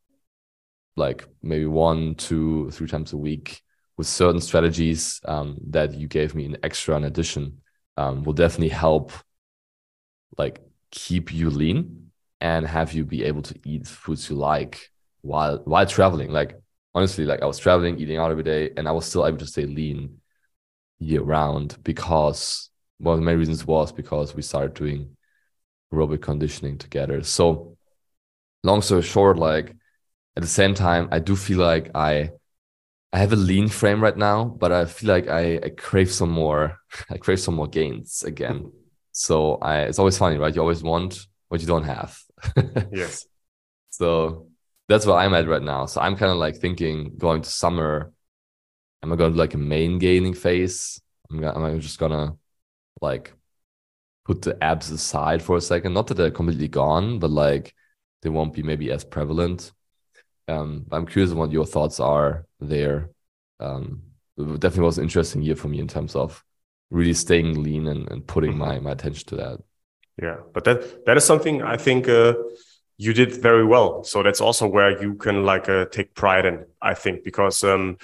like 0.96 1.26
maybe 1.42 1.66
one 1.66 2.14
two 2.14 2.70
three 2.70 2.86
times 2.86 3.12
a 3.12 3.16
week 3.16 3.62
with 3.96 4.06
certain 4.06 4.40
strategies 4.40 5.20
um, 5.24 5.58
that 5.68 5.94
you 5.94 6.08
gave 6.08 6.34
me 6.34 6.44
an 6.44 6.56
extra 6.62 6.96
in 6.96 7.04
addition 7.04 7.60
um, 7.96 8.22
will 8.22 8.32
definitely 8.32 8.68
help 8.68 9.12
like 10.38 10.60
keep 10.90 11.32
you 11.32 11.50
lean 11.50 12.10
and 12.40 12.66
have 12.66 12.92
you 12.92 13.04
be 13.04 13.24
able 13.24 13.42
to 13.42 13.54
eat 13.64 13.86
foods 13.86 14.28
you 14.28 14.36
like 14.36 14.90
while 15.22 15.58
while 15.64 15.86
traveling. 15.86 16.30
Like 16.30 16.60
honestly, 16.94 17.24
like 17.24 17.42
I 17.42 17.46
was 17.46 17.58
traveling, 17.58 17.98
eating 17.98 18.18
out 18.18 18.30
every 18.30 18.42
day, 18.44 18.70
and 18.76 18.88
I 18.88 18.92
was 18.92 19.06
still 19.06 19.26
able 19.26 19.38
to 19.38 19.46
stay 19.46 19.66
lean 19.66 20.20
year 20.98 21.22
round 21.22 21.78
because 21.84 22.70
one 22.98 23.14
of 23.14 23.20
the 23.20 23.26
main 23.26 23.38
reasons 23.38 23.66
was 23.66 23.92
because 23.92 24.34
we 24.34 24.42
started 24.42 24.74
doing 24.74 25.16
aerobic 25.92 26.22
conditioning 26.22 26.78
together. 26.78 27.22
So, 27.22 27.76
long 28.64 28.82
story 28.82 29.02
short, 29.02 29.38
like 29.38 29.76
at 30.36 30.42
the 30.42 30.48
same 30.48 30.74
time, 30.74 31.08
I 31.12 31.18
do 31.20 31.36
feel 31.36 31.58
like 31.58 31.90
I 31.94 32.32
I 33.12 33.18
have 33.18 33.32
a 33.32 33.36
lean 33.36 33.68
frame 33.68 34.02
right 34.02 34.16
now, 34.16 34.44
but 34.44 34.72
I 34.72 34.86
feel 34.86 35.08
like 35.10 35.28
I, 35.28 35.60
I 35.62 35.68
crave 35.70 36.10
some 36.10 36.30
more. 36.30 36.78
I 37.10 37.18
crave 37.18 37.40
some 37.40 37.54
more 37.54 37.68
gains 37.68 38.22
again. 38.22 38.72
So 39.12 39.56
I 39.56 39.82
it's 39.82 39.98
always 39.98 40.18
funny, 40.18 40.38
right? 40.38 40.54
You 40.54 40.62
always 40.62 40.82
want 40.82 41.26
what 41.48 41.60
you 41.60 41.66
don't 41.66 41.84
have. 41.84 42.18
yes. 42.90 43.26
So 43.90 44.48
that's 44.88 45.06
where 45.06 45.16
I'm 45.16 45.34
at 45.34 45.48
right 45.48 45.62
now. 45.62 45.86
So 45.86 46.00
I'm 46.00 46.16
kind 46.16 46.32
of 46.32 46.38
like 46.38 46.56
thinking 46.56 47.14
going 47.16 47.42
to 47.42 47.50
summer, 47.50 48.12
am 49.02 49.12
I 49.12 49.16
going 49.16 49.32
to 49.32 49.38
like 49.38 49.54
a 49.54 49.58
main 49.58 49.98
gaining 49.98 50.34
phase? 50.34 51.00
I'm, 51.30 51.40
gonna, 51.40 51.56
am 51.56 51.64
I 51.64 51.78
just 51.78 51.98
gonna 51.98 52.36
like 53.00 53.34
put 54.24 54.42
the 54.42 54.62
abs 54.62 54.90
aside 54.90 55.42
for 55.42 55.56
a 55.56 55.60
second. 55.60 55.94
Not 55.94 56.06
that 56.08 56.14
they're 56.14 56.30
completely 56.30 56.68
gone, 56.68 57.18
but 57.18 57.30
like 57.30 57.74
they 58.22 58.28
won't 58.28 58.54
be 58.54 58.62
maybe 58.62 58.90
as 58.90 59.04
prevalent. 59.04 59.72
Um, 60.48 60.86
I'm 60.90 61.06
curious 61.06 61.32
what 61.32 61.52
your 61.52 61.66
thoughts 61.66 62.00
are 62.00 62.46
there. 62.60 63.10
Um, 63.60 64.02
it 64.36 64.60
definitely 64.60 64.86
was 64.86 64.98
an 64.98 65.04
interesting 65.04 65.42
year 65.42 65.56
for 65.56 65.68
me 65.68 65.78
in 65.80 65.88
terms 65.88 66.14
of 66.16 66.42
really 66.90 67.14
staying 67.14 67.62
lean 67.62 67.86
and, 67.86 68.10
and 68.10 68.26
putting 68.26 68.50
mm-hmm. 68.50 68.60
my, 68.60 68.78
my 68.78 68.90
attention 68.92 69.26
to 69.28 69.36
that. 69.36 69.58
Yeah, 70.20 70.36
but 70.52 70.64
that 70.64 71.06
that 71.06 71.16
is 71.16 71.24
something 71.24 71.62
I 71.62 71.76
think 71.78 72.08
uh, 72.08 72.34
you 73.02 73.12
did 73.12 73.32
very 73.42 73.64
well. 73.64 74.04
So 74.04 74.22
that's 74.22 74.40
also 74.40 74.66
where 74.68 75.02
you 75.02 75.14
can 75.14 75.44
like 75.44 75.68
uh, 75.68 75.86
take 75.86 76.14
pride 76.14 76.46
in. 76.46 76.64
I 76.80 76.94
think 76.94 77.24
because 77.24 77.64
um, 77.64 77.98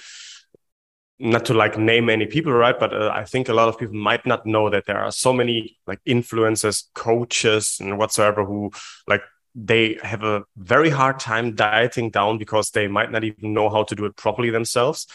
not 1.21 1.45
to 1.45 1.55
like 1.55 1.79
name 1.79 2.11
any 2.11 2.27
people, 2.27 2.53
right? 2.53 2.79
But 2.79 2.93
uh, 2.93 3.13
I 3.15 3.25
think 3.25 3.49
a 3.49 3.55
lot 3.55 3.69
of 3.69 3.79
people 3.79 3.95
might 3.95 4.27
not 4.27 4.45
know 4.45 4.71
that 4.71 4.87
there 4.87 4.99
are 4.99 5.13
so 5.13 5.33
many 5.33 5.79
like 5.87 6.01
influencers, 6.05 6.85
coaches, 6.95 7.79
and 7.81 7.97
whatsoever 7.97 8.45
who 8.45 8.73
like 9.07 9.23
they 9.55 9.99
have 10.03 10.25
a 10.25 10.43
very 10.57 10.91
hard 10.91 11.21
time 11.21 11.55
dieting 11.55 12.11
down 12.11 12.39
because 12.39 12.71
they 12.71 12.89
might 12.89 13.13
not 13.13 13.23
even 13.23 13.53
know 13.53 13.69
how 13.71 13.85
to 13.85 13.95
do 13.95 14.05
it 14.05 14.17
properly 14.17 14.51
themselves. 14.51 15.07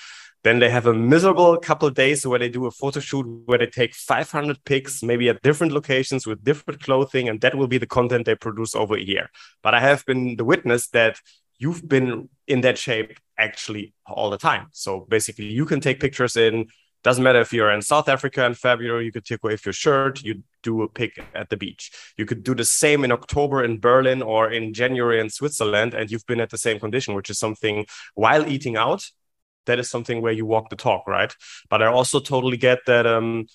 Then 0.44 0.60
they 0.60 0.70
have 0.70 0.88
a 0.88 0.94
miserable 0.94 1.58
couple 1.58 1.88
of 1.88 1.94
days 1.94 2.28
where 2.28 2.40
they 2.40 2.50
do 2.50 2.66
a 2.66 2.72
photo 2.72 3.00
shoot 3.00 3.26
where 3.46 3.58
they 3.58 3.68
take 3.68 3.96
500 3.96 4.64
pics, 4.66 5.02
maybe 5.02 5.30
at 5.30 5.42
different 5.42 5.72
locations 5.72 6.28
with 6.28 6.44
different 6.44 6.84
clothing, 6.84 7.30
and 7.30 7.40
that 7.42 7.56
will 7.56 7.68
be 7.68 7.78
the 7.78 7.88
content 7.88 8.26
they 8.26 8.36
produce 8.36 8.76
over 8.76 8.96
a 8.96 9.02
year. 9.02 9.30
But 9.62 9.74
I 9.74 9.80
have 9.80 10.06
been 10.06 10.36
the 10.36 10.44
witness 10.44 10.90
that 10.90 11.18
you've 11.60 11.88
been 11.88 12.30
in 12.48 12.62
that 12.62 12.78
shape 12.78 13.18
actually 13.38 13.94
all 14.06 14.30
the 14.30 14.38
time. 14.38 14.68
So 14.74 15.08
basically, 15.10 15.46
you 15.46 15.66
can 15.66 15.80
take 15.80 16.00
pictures 16.00 16.36
in. 16.36 16.68
Doesn't 17.04 17.24
matter 17.24 17.42
if 17.42 17.52
you're 17.52 17.72
in 17.72 17.82
South 17.82 18.08
Africa 18.08 18.46
in 18.46 18.54
February, 18.54 19.06
you 19.06 19.12
could 19.12 19.26
take 19.26 19.44
away 19.44 19.58
your 19.66 19.74
shirt, 19.74 20.24
you 20.24 20.44
do 20.62 20.84
a 20.84 20.90
pic 20.90 21.22
at 21.36 21.50
the 21.50 21.58
beach. 21.58 21.92
You 22.18 22.26
could 22.26 22.44
do 22.44 22.56
the 22.56 22.64
same 22.64 23.04
in 23.04 23.12
October 23.12 23.64
in 23.64 23.80
Berlin 23.80 24.22
or 24.22 24.52
in 24.52 24.74
January 24.74 25.20
in 25.20 25.30
Switzerland, 25.30 25.94
and 25.94 26.10
you've 26.10 26.26
been 26.26 26.40
at 26.40 26.50
the 26.50 26.58
same 26.58 26.80
condition, 26.80 27.14
which 27.14 27.30
is 27.30 27.40
something 27.40 27.86
while 28.16 28.48
eating 28.48 28.78
out 28.78 29.04
that 29.66 29.80
is 29.80 29.90
something 29.90 30.22
where 30.22 30.32
you 30.34 30.46
walk 30.46 30.70
the 30.70 30.76
talk, 30.76 31.08
right? 31.08 31.34
But 31.70 31.82
I 31.82 31.88
also 31.88 32.20
totally 32.20 32.58
get 32.58 32.80
that 32.86 33.06
um, 33.06 33.48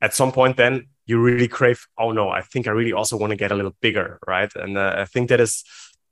at 0.00 0.14
some 0.14 0.32
point, 0.32 0.56
then 0.56 0.88
you 1.06 1.20
really 1.20 1.48
crave, 1.48 1.86
oh 1.98 2.12
no, 2.12 2.28
I 2.30 2.42
think 2.42 2.66
I 2.66 2.70
really 2.70 2.92
also 2.92 3.16
want 3.16 3.30
to 3.30 3.36
get 3.36 3.52
a 3.52 3.54
little 3.54 3.76
bigger, 3.80 4.18
right? 4.26 4.50
And 4.54 4.78
uh, 4.78 4.94
I 4.98 5.04
think 5.04 5.28
that 5.28 5.40
is 5.40 5.64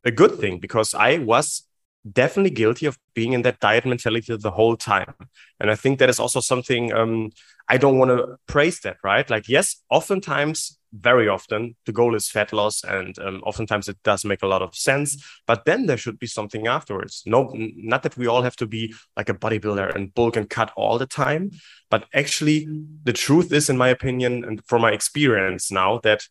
a 0.04 0.10
good 0.10 0.38
thing 0.38 0.58
because 0.58 0.94
I 0.94 1.18
was 1.18 1.64
definitely 2.10 2.50
guilty 2.50 2.86
of 2.86 2.98
being 3.14 3.32
in 3.32 3.42
that 3.42 3.60
diet 3.60 3.84
mentality 3.84 4.36
the 4.36 4.50
whole 4.50 4.76
time. 4.76 5.14
And 5.60 5.70
I 5.70 5.74
think 5.74 5.98
that 5.98 6.08
is 6.08 6.20
also 6.20 6.40
something 6.40 6.92
um, 6.92 7.30
I 7.68 7.76
don't 7.76 7.98
want 7.98 8.10
to 8.10 8.36
praise 8.46 8.80
that, 8.80 8.96
right? 9.04 9.28
Like, 9.28 9.48
yes, 9.48 9.76
oftentimes, 9.90 10.77
very 10.92 11.28
often, 11.28 11.76
the 11.86 11.92
goal 11.92 12.14
is 12.14 12.28
fat 12.28 12.52
loss, 12.52 12.82
and 12.84 13.18
um, 13.18 13.42
oftentimes 13.44 13.88
it 13.88 13.98
does 14.02 14.24
make 14.24 14.42
a 14.42 14.46
lot 14.46 14.62
of 14.62 14.74
sense. 14.74 15.22
But 15.46 15.64
then 15.64 15.86
there 15.86 15.96
should 15.96 16.18
be 16.18 16.26
something 16.26 16.66
afterwards. 16.66 17.22
No, 17.26 17.52
not 17.54 18.02
that 18.02 18.16
we 18.16 18.26
all 18.26 18.42
have 18.42 18.56
to 18.56 18.66
be 18.66 18.94
like 19.16 19.28
a 19.28 19.34
bodybuilder 19.34 19.94
and 19.94 20.14
bulk 20.14 20.36
and 20.36 20.48
cut 20.48 20.72
all 20.76 20.98
the 20.98 21.06
time, 21.06 21.50
but 21.90 22.06
actually, 22.14 22.68
the 23.04 23.12
truth 23.12 23.52
is, 23.52 23.70
in 23.70 23.76
my 23.76 23.88
opinion, 23.88 24.44
and 24.44 24.64
from 24.66 24.82
my 24.82 24.92
experience 24.92 25.70
now, 25.70 26.00
that 26.04 26.22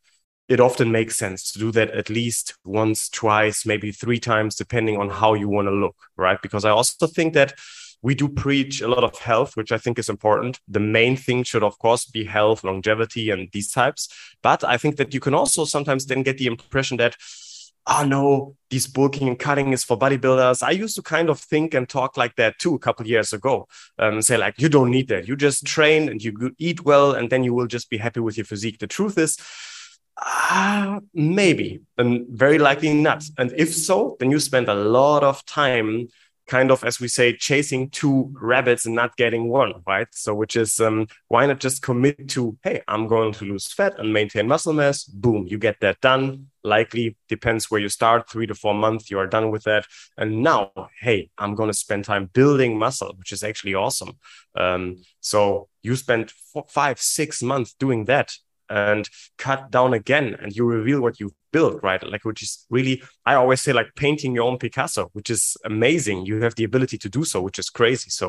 it 0.47 0.59
often 0.59 0.91
makes 0.91 1.17
sense 1.17 1.51
to 1.51 1.59
do 1.59 1.71
that 1.71 1.91
at 1.91 2.09
least 2.09 2.55
once, 2.63 3.09
twice, 3.09 3.65
maybe 3.65 3.91
three 3.91 4.19
times, 4.19 4.55
depending 4.55 4.97
on 4.97 5.09
how 5.09 5.33
you 5.33 5.49
want 5.49 5.67
to 5.67 5.73
look, 5.73 5.95
right? 6.15 6.41
Because 6.41 6.63
I 6.63 6.69
also 6.69 7.07
think 7.07 7.33
that 7.33 7.53
we 8.07 8.15
do 8.15 8.29
preach 8.29 8.79
a 8.79 8.87
lot 8.87 9.03
of 9.03 9.17
health, 9.19 9.57
which 9.57 9.73
I 9.73 9.77
think 9.77 9.99
is 9.99 10.07
important. 10.07 10.61
The 10.69 10.79
main 10.79 11.17
thing 11.17 11.43
should, 11.43 11.61
of 11.61 11.77
course, 11.77 12.05
be 12.05 12.23
health, 12.23 12.63
longevity, 12.63 13.31
and 13.31 13.49
these 13.51 13.69
types. 13.69 14.07
But 14.41 14.63
I 14.63 14.77
think 14.77 14.95
that 14.95 15.13
you 15.13 15.19
can 15.19 15.33
also 15.33 15.65
sometimes 15.65 16.05
then 16.05 16.23
get 16.23 16.37
the 16.37 16.47
impression 16.47 16.95
that, 17.03 17.17
oh 17.85 18.05
no, 18.05 18.55
these 18.69 18.87
bulking 18.87 19.27
and 19.27 19.37
cutting 19.37 19.73
is 19.73 19.83
for 19.83 19.99
bodybuilders. 19.99 20.63
I 20.63 20.71
used 20.71 20.95
to 20.95 21.01
kind 21.01 21.29
of 21.29 21.37
think 21.37 21.73
and 21.73 21.89
talk 21.89 22.15
like 22.15 22.37
that 22.37 22.59
too 22.59 22.75
a 22.75 22.79
couple 22.79 23.05
years 23.05 23.33
ago. 23.33 23.67
Um, 23.99 24.21
say 24.21 24.37
like, 24.37 24.55
you 24.61 24.69
don't 24.69 24.89
need 24.89 25.09
that. 25.09 25.27
You 25.27 25.35
just 25.35 25.65
train 25.65 26.07
and 26.07 26.23
you 26.23 26.31
eat 26.57 26.85
well, 26.85 27.13
and 27.13 27.29
then 27.29 27.43
you 27.43 27.53
will 27.53 27.67
just 27.67 27.89
be 27.89 27.97
happy 27.97 28.21
with 28.21 28.37
your 28.37 28.45
physique. 28.45 28.79
The 28.79 28.87
truth 28.87 29.17
is, 29.17 29.37
uh, 30.25 31.01
maybe, 31.13 31.81
and 31.97 32.25
very 32.29 32.57
likely 32.57 32.93
not. 32.93 33.25
And 33.37 33.51
if 33.57 33.75
so, 33.75 34.15
then 34.17 34.31
you 34.31 34.39
spend 34.39 34.69
a 34.69 34.75
lot 34.75 35.25
of 35.25 35.45
time 35.45 36.07
kind 36.47 36.71
of, 36.71 36.83
as 36.83 36.99
we 36.99 37.07
say, 37.07 37.33
chasing 37.33 37.89
two 37.89 38.33
rabbits 38.33 38.85
and 38.85 38.95
not 38.95 39.17
getting 39.17 39.49
one, 39.49 39.73
right? 39.85 40.07
So, 40.11 40.33
which 40.33 40.55
is 40.55 40.79
um, 40.79 41.07
why 41.27 41.45
not 41.45 41.59
just 41.59 41.81
commit 41.81 42.29
to, 42.29 42.57
hey, 42.63 42.81
I'm 42.87 43.07
going 43.07 43.33
to 43.33 43.45
lose 43.45 43.71
fat 43.71 43.99
and 43.99 44.13
maintain 44.13 44.47
muscle 44.47 44.73
mass. 44.73 45.03
Boom, 45.03 45.45
you 45.47 45.57
get 45.57 45.79
that 45.81 45.99
done. 46.01 46.47
Likely 46.63 47.17
depends 47.29 47.69
where 47.69 47.81
you 47.81 47.89
start, 47.89 48.29
three 48.29 48.47
to 48.47 48.55
four 48.55 48.73
months, 48.73 49.11
you 49.11 49.19
are 49.19 49.27
done 49.27 49.51
with 49.51 49.63
that. 49.63 49.85
And 50.17 50.41
now, 50.41 50.71
hey, 51.01 51.29
I'm 51.37 51.55
going 51.55 51.69
to 51.69 51.77
spend 51.77 52.05
time 52.05 52.29
building 52.33 52.79
muscle, 52.79 53.13
which 53.17 53.31
is 53.31 53.43
actually 53.43 53.75
awesome. 53.75 54.17
Um, 54.55 54.97
so, 55.19 55.67
you 55.83 55.95
spend 55.95 56.31
four, 56.31 56.65
five, 56.67 56.99
six 56.99 57.43
months 57.43 57.73
doing 57.73 58.05
that 58.05 58.33
and 58.69 59.09
cut 59.37 59.71
down 59.71 59.93
again 59.93 60.35
and 60.41 60.53
you 60.53 60.65
reveal 60.65 61.01
what 61.01 61.19
you've 61.19 61.31
built 61.57 61.75
right? 61.89 62.01
Like 62.13 62.23
which 62.29 62.41
is 62.45 62.51
really 62.69 62.95
i 63.29 63.33
always 63.41 63.61
say 63.65 63.73
like 63.79 63.89
painting 64.03 64.31
your 64.35 64.45
own 64.49 64.57
picasso 64.63 65.03
which 65.17 65.29
is 65.35 65.41
amazing. 65.73 66.17
You 66.29 66.35
have 66.45 66.55
the 66.55 66.67
ability 66.71 66.97
to 67.03 67.09
do 67.17 67.23
so 67.31 67.37
which 67.47 67.59
is 67.63 67.69
crazy. 67.79 68.09
So 68.19 68.27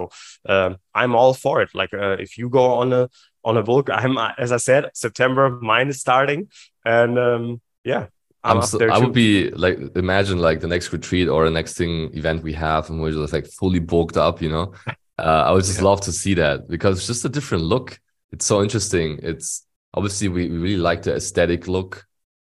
uh, 0.53 0.71
i'm 1.01 1.15
all 1.19 1.35
for 1.45 1.57
it. 1.65 1.71
Like 1.81 1.93
uh, 1.95 2.17
if 2.27 2.31
you 2.39 2.47
go 2.49 2.65
on 2.83 2.89
a 3.01 3.03
on 3.49 3.57
a 3.57 3.63
bulk 3.63 3.87
i'm 3.91 4.15
as 4.45 4.51
i 4.59 4.61
said 4.69 4.83
september 5.05 5.45
mine 5.71 5.89
is 5.89 6.01
starting. 6.07 6.41
And 6.85 7.13
um, 7.19 7.45
yeah 7.93 8.05
I'm 8.45 8.63
so, 8.63 8.79
I 8.95 8.99
would 9.03 9.13
be 9.13 9.51
like 9.65 9.79
imagine 9.97 10.39
like 10.49 10.61
the 10.61 10.73
next 10.75 10.93
retreat 10.93 11.29
or 11.29 11.45
the 11.45 11.57
next 11.61 11.75
thing 11.79 11.93
event 12.21 12.43
we 12.43 12.55
have 12.67 12.89
and 12.89 12.97
we're 13.01 13.13
just 13.13 13.33
like 13.33 13.47
fully 13.61 13.81
bulked 13.81 14.17
up 14.17 14.37
you 14.45 14.51
know? 14.57 14.67
Uh, 15.19 15.45
I 15.49 15.51
would 15.51 15.65
just 15.65 15.81
yeah. 15.81 15.85
love 15.91 16.01
to 16.03 16.13
see 16.13 16.35
that 16.35 16.69
because 16.69 16.99
it's 16.99 17.09
just 17.09 17.25
a 17.25 17.29
different 17.29 17.65
look. 17.65 17.99
It's 18.31 18.47
so 18.47 18.63
interesting. 18.63 19.19
It's 19.23 19.67
obviously 19.93 20.29
we, 20.29 20.49
we 20.49 20.59
really 20.59 20.77
like 20.77 21.03
the 21.03 21.17
aesthetic 21.17 21.67
look. 21.67 22.07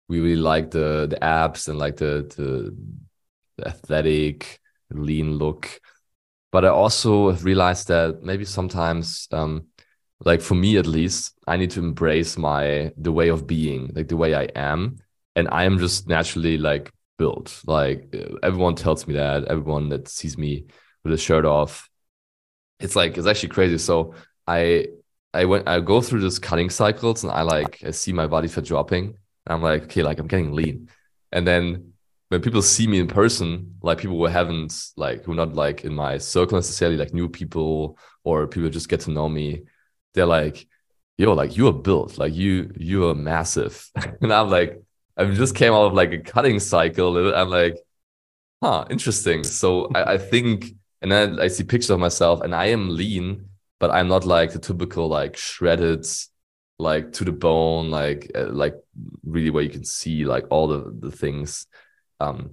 We 0.09 0.19
really 0.19 0.41
like 0.41 0.71
the 0.71 1.07
the 1.07 1.23
abs 1.23 1.67
and 1.69 1.79
like 1.79 1.95
the 1.97 2.27
the, 2.35 2.75
the 3.57 3.67
athletic 3.67 4.59
lean 4.91 5.35
look. 5.37 5.79
But 6.51 6.65
I 6.65 6.69
also 6.69 7.33
realized 7.33 7.87
that 7.89 8.23
maybe 8.23 8.45
sometimes 8.45 9.27
um 9.31 9.67
like 10.25 10.41
for 10.41 10.55
me 10.55 10.77
at 10.77 10.85
least, 10.87 11.33
I 11.47 11.57
need 11.57 11.71
to 11.71 11.79
embrace 11.79 12.37
my 12.37 12.91
the 12.97 13.11
way 13.11 13.29
of 13.29 13.47
being, 13.47 13.91
like 13.95 14.07
the 14.09 14.17
way 14.17 14.35
I 14.35 14.49
am. 14.55 14.97
And 15.35 15.47
I 15.51 15.63
am 15.63 15.79
just 15.79 16.07
naturally 16.07 16.57
like 16.57 16.91
built. 17.17 17.61
Like 17.65 18.13
everyone 18.43 18.75
tells 18.75 19.07
me 19.07 19.13
that, 19.13 19.45
everyone 19.45 19.89
that 19.89 20.07
sees 20.09 20.37
me 20.37 20.65
with 21.03 21.13
a 21.13 21.17
shirt 21.17 21.45
off. 21.45 21.89
It's 22.79 22.95
like 22.95 23.17
it's 23.17 23.27
actually 23.27 23.49
crazy. 23.49 23.77
So 23.77 24.15
I 24.47 24.87
I 25.33 25.45
went 25.45 25.67
I 25.67 25.79
go 25.79 26.01
through 26.01 26.21
this 26.21 26.39
cutting 26.39 26.69
cycles 26.69 27.23
and 27.23 27.31
I 27.31 27.43
like 27.43 27.81
I 27.85 27.91
see 27.91 28.13
my 28.13 28.27
body 28.27 28.47
fat 28.47 28.65
dropping. 28.65 29.18
I'm 29.47 29.61
like, 29.61 29.83
okay, 29.83 30.03
like 30.03 30.19
I'm 30.19 30.27
getting 30.27 30.53
lean. 30.53 30.89
And 31.31 31.47
then 31.47 31.93
when 32.29 32.41
people 32.41 32.61
see 32.61 32.87
me 32.87 32.99
in 32.99 33.07
person, 33.07 33.77
like 33.81 33.99
people 33.99 34.17
who 34.17 34.25
haven't 34.25 34.73
like 34.97 35.23
who 35.25 35.33
not 35.33 35.53
like 35.55 35.83
in 35.83 35.93
my 35.93 36.17
circle 36.17 36.57
necessarily, 36.57 36.97
like 36.97 37.13
new 37.13 37.29
people 37.29 37.97
or 38.23 38.47
people 38.47 38.69
just 38.69 38.89
get 38.89 39.01
to 39.01 39.11
know 39.11 39.29
me, 39.29 39.63
they're 40.13 40.25
like, 40.25 40.67
yo, 41.17 41.33
like 41.33 41.57
you 41.57 41.67
are 41.67 41.73
built, 41.73 42.17
like 42.17 42.33
you 42.33 42.71
you 42.77 43.07
are 43.09 43.15
massive. 43.15 43.89
and 44.21 44.33
I'm 44.33 44.49
like, 44.49 44.81
I 45.17 45.25
just 45.25 45.55
came 45.55 45.73
out 45.73 45.87
of 45.87 45.93
like 45.93 46.11
a 46.11 46.19
cutting 46.19 46.59
cycle. 46.59 47.17
and 47.17 47.35
I'm 47.35 47.49
like, 47.49 47.77
huh, 48.63 48.85
interesting. 48.89 49.43
So 49.43 49.89
I, 49.95 50.13
I 50.13 50.17
think 50.17 50.73
and 51.01 51.11
then 51.11 51.39
I 51.39 51.47
see 51.47 51.63
pictures 51.63 51.89
of 51.89 51.99
myself 51.99 52.41
and 52.41 52.53
I 52.53 52.67
am 52.67 52.89
lean 52.89 53.49
but 53.79 53.91
I'm 53.91 54.07
not 54.07 54.25
like 54.25 54.51
the 54.51 54.59
typical 54.59 55.07
like 55.07 55.37
shredded, 55.37 56.05
like 56.79 57.11
to 57.13 57.25
the 57.25 57.31
bone, 57.31 57.91
like 57.91 58.31
uh, 58.35 58.47
like 58.47 58.75
really 59.23 59.49
where 59.51 59.63
you 59.63 59.69
can 59.69 59.85
see 59.85 60.25
like 60.25 60.45
all 60.49 60.67
the 60.67 60.95
the 60.99 61.11
things. 61.11 61.67
Um, 62.19 62.51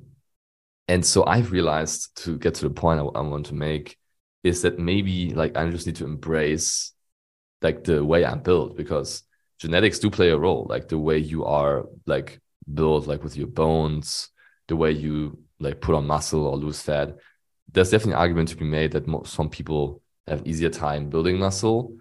and 0.88 1.04
so 1.04 1.24
I've 1.24 1.52
realized 1.52 2.24
to 2.24 2.38
get 2.38 2.54
to 2.54 2.68
the 2.68 2.74
point 2.74 3.00
I, 3.00 3.04
I 3.04 3.22
want 3.22 3.46
to 3.46 3.54
make 3.54 3.96
is 4.44 4.62
that 4.62 4.78
maybe 4.78 5.30
like 5.30 5.56
I 5.56 5.68
just 5.70 5.86
need 5.86 5.96
to 5.96 6.04
embrace 6.04 6.92
like 7.62 7.84
the 7.84 8.04
way 8.04 8.24
I'm 8.24 8.40
built 8.42 8.76
because 8.76 9.22
genetics 9.58 9.98
do 9.98 10.10
play 10.10 10.30
a 10.30 10.38
role, 10.38 10.66
like 10.68 10.88
the 10.88 10.98
way 10.98 11.18
you 11.18 11.44
are 11.44 11.86
like 12.06 12.40
built, 12.72 13.06
like 13.06 13.24
with 13.24 13.36
your 13.36 13.48
bones, 13.48 14.28
the 14.68 14.76
way 14.76 14.92
you 14.92 15.38
like 15.58 15.80
put 15.80 15.94
on 15.94 16.06
muscle 16.06 16.46
or 16.46 16.56
lose 16.56 16.82
fat. 16.82 17.16
There's 17.72 17.90
definitely 17.90 18.14
an 18.14 18.20
argument 18.20 18.48
to 18.50 18.56
be 18.56 18.64
made 18.64 18.92
that 18.92 19.06
some 19.26 19.50
people 19.50 20.02
have 20.28 20.46
easier 20.46 20.70
time 20.70 21.08
building 21.08 21.38
muscle, 21.38 21.96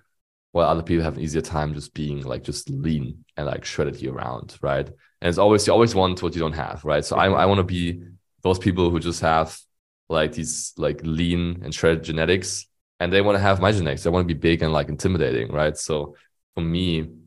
while 0.55 0.69
other 0.69 0.81
people 0.81 1.03
have 1.03 1.17
an 1.17 1.21
easier 1.21 1.41
time 1.41 1.73
just 1.73 1.93
being 1.93 2.21
like 2.23 2.41
just 2.41 2.69
lean 2.69 3.25
and 3.35 3.45
like 3.45 3.65
shredded 3.65 3.97
year 3.97 4.13
round, 4.13 4.57
right? 4.61 4.87
And 4.87 5.27
it's 5.27 5.37
always 5.37 5.67
you 5.67 5.73
always 5.73 5.93
want 5.93 6.23
what 6.23 6.33
you 6.33 6.39
don't 6.39 6.53
have, 6.53 6.85
right? 6.85 7.03
So 7.03 7.17
I 7.17 7.25
I 7.27 7.45
want 7.45 7.57
to 7.57 7.65
be 7.65 8.01
those 8.41 8.57
people 8.57 8.89
who 8.89 9.01
just 9.01 9.19
have 9.19 9.59
like 10.07 10.31
these 10.31 10.71
like 10.77 11.01
lean 11.03 11.59
and 11.61 11.75
shredded 11.75 12.05
genetics, 12.05 12.67
and 13.01 13.11
they 13.11 13.19
want 13.19 13.35
to 13.35 13.41
have 13.41 13.59
my 13.59 13.73
genetics. 13.73 14.03
They 14.03 14.09
want 14.09 14.29
to 14.29 14.33
be 14.33 14.39
big 14.39 14.63
and 14.63 14.71
like 14.71 14.87
intimidating, 14.87 15.51
right? 15.51 15.75
So 15.77 16.15
for 16.53 16.61
me, 16.61 16.99
I'm 17.01 17.19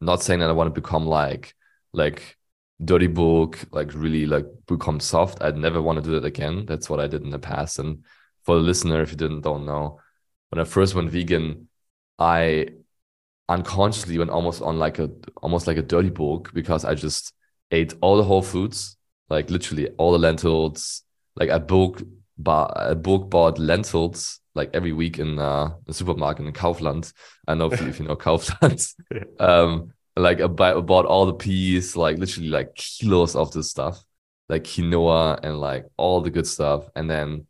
not 0.00 0.22
saying 0.22 0.38
that 0.38 0.48
I 0.48 0.52
want 0.52 0.72
to 0.72 0.80
become 0.80 1.06
like 1.06 1.56
like 1.92 2.36
dirty 2.84 3.08
bulk, 3.08 3.58
like 3.72 3.92
really 3.94 4.26
like 4.26 4.46
become 4.68 5.00
soft. 5.00 5.42
I'd 5.42 5.56
never 5.56 5.82
want 5.82 5.96
to 5.98 6.08
do 6.08 6.20
that 6.20 6.24
again. 6.24 6.66
That's 6.66 6.88
what 6.88 7.00
I 7.00 7.08
did 7.08 7.22
in 7.22 7.30
the 7.30 7.40
past. 7.40 7.80
And 7.80 8.04
for 8.44 8.54
the 8.54 8.62
listener, 8.62 9.02
if 9.02 9.10
you 9.10 9.16
didn't 9.16 9.40
don't 9.40 9.66
know, 9.66 9.98
when 10.50 10.60
I 10.60 10.64
first 10.64 10.94
went 10.94 11.10
vegan, 11.10 11.67
I 12.18 12.68
unconsciously 13.48 14.18
went 14.18 14.30
almost 14.30 14.60
on 14.60 14.78
like 14.78 14.98
a 14.98 15.10
almost 15.42 15.66
like 15.66 15.78
a 15.78 15.82
dirty 15.82 16.10
bulk 16.10 16.52
because 16.52 16.84
I 16.84 16.94
just 16.94 17.32
ate 17.70 17.94
all 18.00 18.16
the 18.16 18.24
whole 18.24 18.42
foods, 18.42 18.96
like 19.30 19.50
literally 19.50 19.88
all 19.98 20.12
the 20.12 20.18
lentils. 20.18 21.02
Like 21.36 21.50
I 21.50 21.58
bulk 21.58 22.02
bought 22.36 22.72
I 22.76 22.94
bulk 22.94 23.30
bought 23.30 23.58
lentils 23.58 24.40
like 24.54 24.70
every 24.74 24.92
week 24.92 25.18
in 25.18 25.38
uh, 25.38 25.70
the 25.86 25.94
supermarket 25.94 26.46
in 26.46 26.52
Kaufland. 26.52 27.12
I 27.46 27.54
know 27.54 27.70
if 27.70 27.80
you, 27.80 27.88
if 27.88 28.00
you 28.00 28.06
know 28.06 28.16
Kaufland. 28.26 28.94
um, 29.38 29.92
like 30.16 30.40
I 30.40 30.46
bought 30.48 31.06
all 31.06 31.26
the 31.26 31.34
peas, 31.34 31.96
like 31.96 32.18
literally 32.18 32.48
like 32.48 32.74
kilos 32.74 33.36
of 33.36 33.52
this 33.52 33.70
stuff, 33.70 34.02
like 34.48 34.64
quinoa 34.64 35.38
and 35.42 35.60
like 35.60 35.86
all 35.96 36.20
the 36.20 36.30
good 36.30 36.46
stuff, 36.46 36.88
and 36.96 37.08
then 37.08 37.46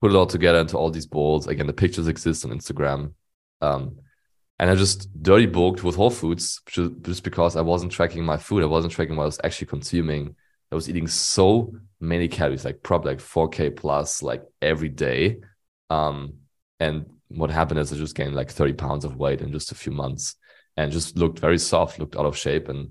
put 0.00 0.10
it 0.10 0.16
all 0.16 0.26
together 0.26 0.58
into 0.58 0.76
all 0.76 0.90
these 0.90 1.06
bowls. 1.06 1.46
Again, 1.46 1.66
the 1.68 1.72
pictures 1.72 2.08
exist 2.08 2.44
on 2.44 2.50
Instagram. 2.50 3.14
Um, 3.60 3.96
and 4.58 4.70
I 4.70 4.74
just 4.74 5.10
dirty 5.22 5.46
bulked 5.46 5.82
with 5.82 5.96
Whole 5.96 6.10
Foods 6.10 6.60
just 6.66 7.24
because 7.24 7.56
I 7.56 7.62
wasn't 7.62 7.92
tracking 7.92 8.24
my 8.24 8.36
food. 8.36 8.62
I 8.62 8.66
wasn't 8.66 8.92
tracking 8.92 9.16
what 9.16 9.22
I 9.22 9.26
was 9.26 9.40
actually 9.42 9.68
consuming. 9.68 10.36
I 10.70 10.74
was 10.74 10.88
eating 10.88 11.06
so 11.06 11.74
many 11.98 12.28
calories, 12.28 12.64
like 12.64 12.82
probably 12.82 13.12
like 13.12 13.20
4K 13.20 13.74
plus, 13.74 14.22
like 14.22 14.44
every 14.60 14.90
day. 14.90 15.40
Um, 15.88 16.34
and 16.78 17.06
what 17.28 17.50
happened 17.50 17.80
is 17.80 17.92
I 17.92 17.96
just 17.96 18.14
gained 18.14 18.34
like 18.34 18.50
30 18.50 18.74
pounds 18.74 19.04
of 19.04 19.16
weight 19.16 19.40
in 19.40 19.50
just 19.50 19.72
a 19.72 19.74
few 19.74 19.92
months 19.92 20.36
and 20.76 20.92
just 20.92 21.16
looked 21.16 21.38
very 21.38 21.58
soft, 21.58 21.98
looked 21.98 22.16
out 22.16 22.26
of 22.26 22.36
shape. 22.36 22.68
And 22.68 22.90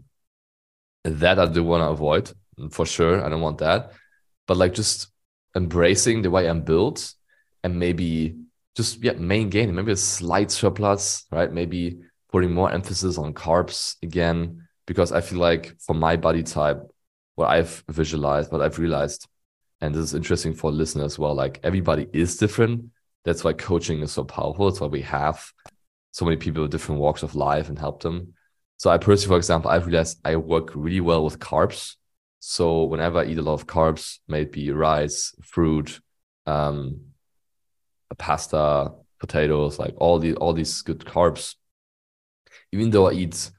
that 1.03 1.39
I 1.39 1.45
do 1.45 1.63
want 1.63 1.81
to 1.81 1.89
avoid 1.89 2.31
for 2.71 2.85
sure. 2.85 3.23
I 3.23 3.29
don't 3.29 3.41
want 3.41 3.59
that. 3.59 3.91
But 4.47 4.57
like 4.57 4.73
just 4.73 5.07
embracing 5.55 6.21
the 6.21 6.31
way 6.31 6.49
I'm 6.49 6.61
built 6.61 7.13
and 7.63 7.79
maybe 7.79 8.37
just 8.75 9.03
yeah, 9.03 9.13
main 9.13 9.49
gain, 9.49 9.73
maybe 9.75 9.91
a 9.91 9.97
slight 9.97 10.51
surplus, 10.51 11.25
right? 11.31 11.51
Maybe 11.51 11.99
putting 12.31 12.53
more 12.53 12.71
emphasis 12.71 13.17
on 13.17 13.33
carbs 13.33 13.95
again, 14.03 14.67
because 14.85 15.11
I 15.11 15.21
feel 15.21 15.39
like 15.39 15.75
for 15.79 15.93
my 15.93 16.15
body 16.15 16.43
type, 16.43 16.81
what 17.35 17.49
I've 17.49 17.83
visualized, 17.89 18.51
what 18.51 18.61
I've 18.61 18.79
realized, 18.79 19.27
and 19.81 19.93
this 19.93 20.03
is 20.03 20.13
interesting 20.13 20.53
for 20.53 20.71
listeners 20.71 21.13
as 21.13 21.19
well, 21.19 21.33
like 21.33 21.59
everybody 21.63 22.07
is 22.13 22.37
different. 22.37 22.85
That's 23.25 23.43
why 23.43 23.53
coaching 23.53 24.01
is 24.01 24.11
so 24.11 24.23
powerful. 24.23 24.69
That's 24.69 24.81
why 24.81 24.87
we 24.87 25.01
have 25.01 25.51
so 26.11 26.25
many 26.25 26.37
people 26.37 26.63
with 26.63 26.71
different 26.71 27.01
walks 27.01 27.23
of 27.23 27.35
life 27.35 27.69
and 27.69 27.77
help 27.77 28.01
them. 28.01 28.33
So 28.77 28.89
I 28.89 28.97
personally, 28.97 29.35
for 29.35 29.37
example, 29.37 29.69
I've 29.69 29.85
realized 29.85 30.19
I 30.23 30.37
work 30.37 30.71
really 30.73 31.01
well 31.01 31.23
with 31.23 31.39
carbs. 31.39 31.95
So 32.39 32.85
whenever 32.85 33.19
I 33.19 33.25
eat 33.25 33.37
a 33.37 33.41
lot 33.41 33.53
of 33.53 33.67
carbs, 33.67 34.19
maybe 34.27 34.71
rice, 34.71 35.35
fruit, 35.43 35.99
um, 36.45 37.01
pasta, 38.15 38.91
potatoes, 39.19 39.79
like 39.79 39.93
all 39.97 40.19
the 40.19 40.35
all 40.35 40.53
these 40.53 40.81
good 40.81 40.99
carbs. 40.99 41.55
Even 42.71 42.89
though 42.89 43.09
I 43.09 43.13
eat 43.13 43.51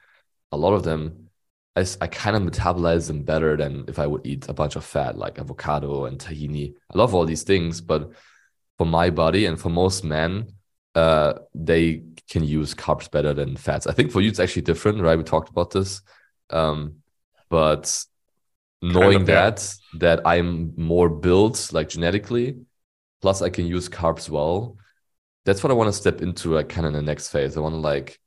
a 0.52 0.56
lot 0.56 0.74
of 0.74 0.82
them, 0.82 1.30
I, 1.76 1.84
I 2.00 2.06
kind 2.06 2.36
of 2.36 2.42
metabolize 2.42 3.06
them 3.06 3.22
better 3.22 3.56
than 3.56 3.84
if 3.88 3.98
I 3.98 4.06
would 4.06 4.26
eat 4.26 4.48
a 4.48 4.52
bunch 4.52 4.76
of 4.76 4.84
fat 4.84 5.16
like 5.16 5.38
avocado 5.38 6.04
and 6.06 6.18
tahini. 6.18 6.74
I 6.92 6.98
love 6.98 7.14
all 7.14 7.24
these 7.24 7.42
things, 7.42 7.80
but 7.80 8.10
for 8.78 8.86
my 8.86 9.10
body 9.10 9.46
and 9.46 9.60
for 9.60 9.68
most 9.68 10.04
men, 10.04 10.52
uh, 10.94 11.34
they 11.54 12.02
can 12.28 12.44
use 12.44 12.74
carbs 12.74 13.10
better 13.10 13.34
than 13.34 13.56
fats. 13.56 13.86
I 13.86 13.92
think 13.92 14.10
for 14.10 14.20
you 14.20 14.28
it's 14.28 14.40
actually 14.40 14.62
different, 14.62 15.00
right? 15.00 15.18
We 15.18 15.24
talked 15.24 15.50
about 15.50 15.70
this, 15.70 16.02
um, 16.50 16.96
but 17.48 18.04
knowing 18.82 19.18
kind 19.18 19.20
of, 19.20 19.26
that 19.26 19.74
yeah. 19.92 19.98
that 20.00 20.26
I'm 20.26 20.72
more 20.76 21.08
built 21.08 21.72
like 21.72 21.88
genetically, 21.88 22.58
plus 23.22 23.42
I 23.42 23.50
can 23.50 23.66
use 23.66 23.88
carbs 23.88 24.28
well. 24.28 24.76
That's 25.44 25.62
what 25.62 25.70
I 25.70 25.74
want 25.74 25.88
to 25.88 25.98
step 25.98 26.20
into 26.20 26.54
like 26.54 26.68
kind 26.68 26.86
of 26.86 26.92
the 26.92 27.02
next 27.02 27.28
phase. 27.28 27.56
I 27.56 27.60
want 27.60 27.74
to 27.74 27.80
like 27.80 28.18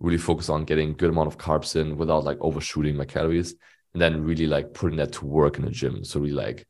really 0.00 0.18
focus 0.18 0.48
on 0.48 0.64
getting 0.64 0.94
good 0.94 1.10
amount 1.10 1.28
of 1.28 1.38
carbs 1.38 1.76
in 1.76 1.96
without 1.96 2.24
like 2.24 2.38
overshooting 2.40 2.96
my 2.96 3.04
calories 3.04 3.54
and 3.92 4.02
then 4.02 4.24
really 4.24 4.46
like 4.46 4.74
putting 4.74 4.98
that 4.98 5.12
to 5.12 5.26
work 5.26 5.58
in 5.58 5.64
the 5.64 5.70
gym. 5.70 6.04
So 6.04 6.20
really 6.20 6.32
like 6.32 6.66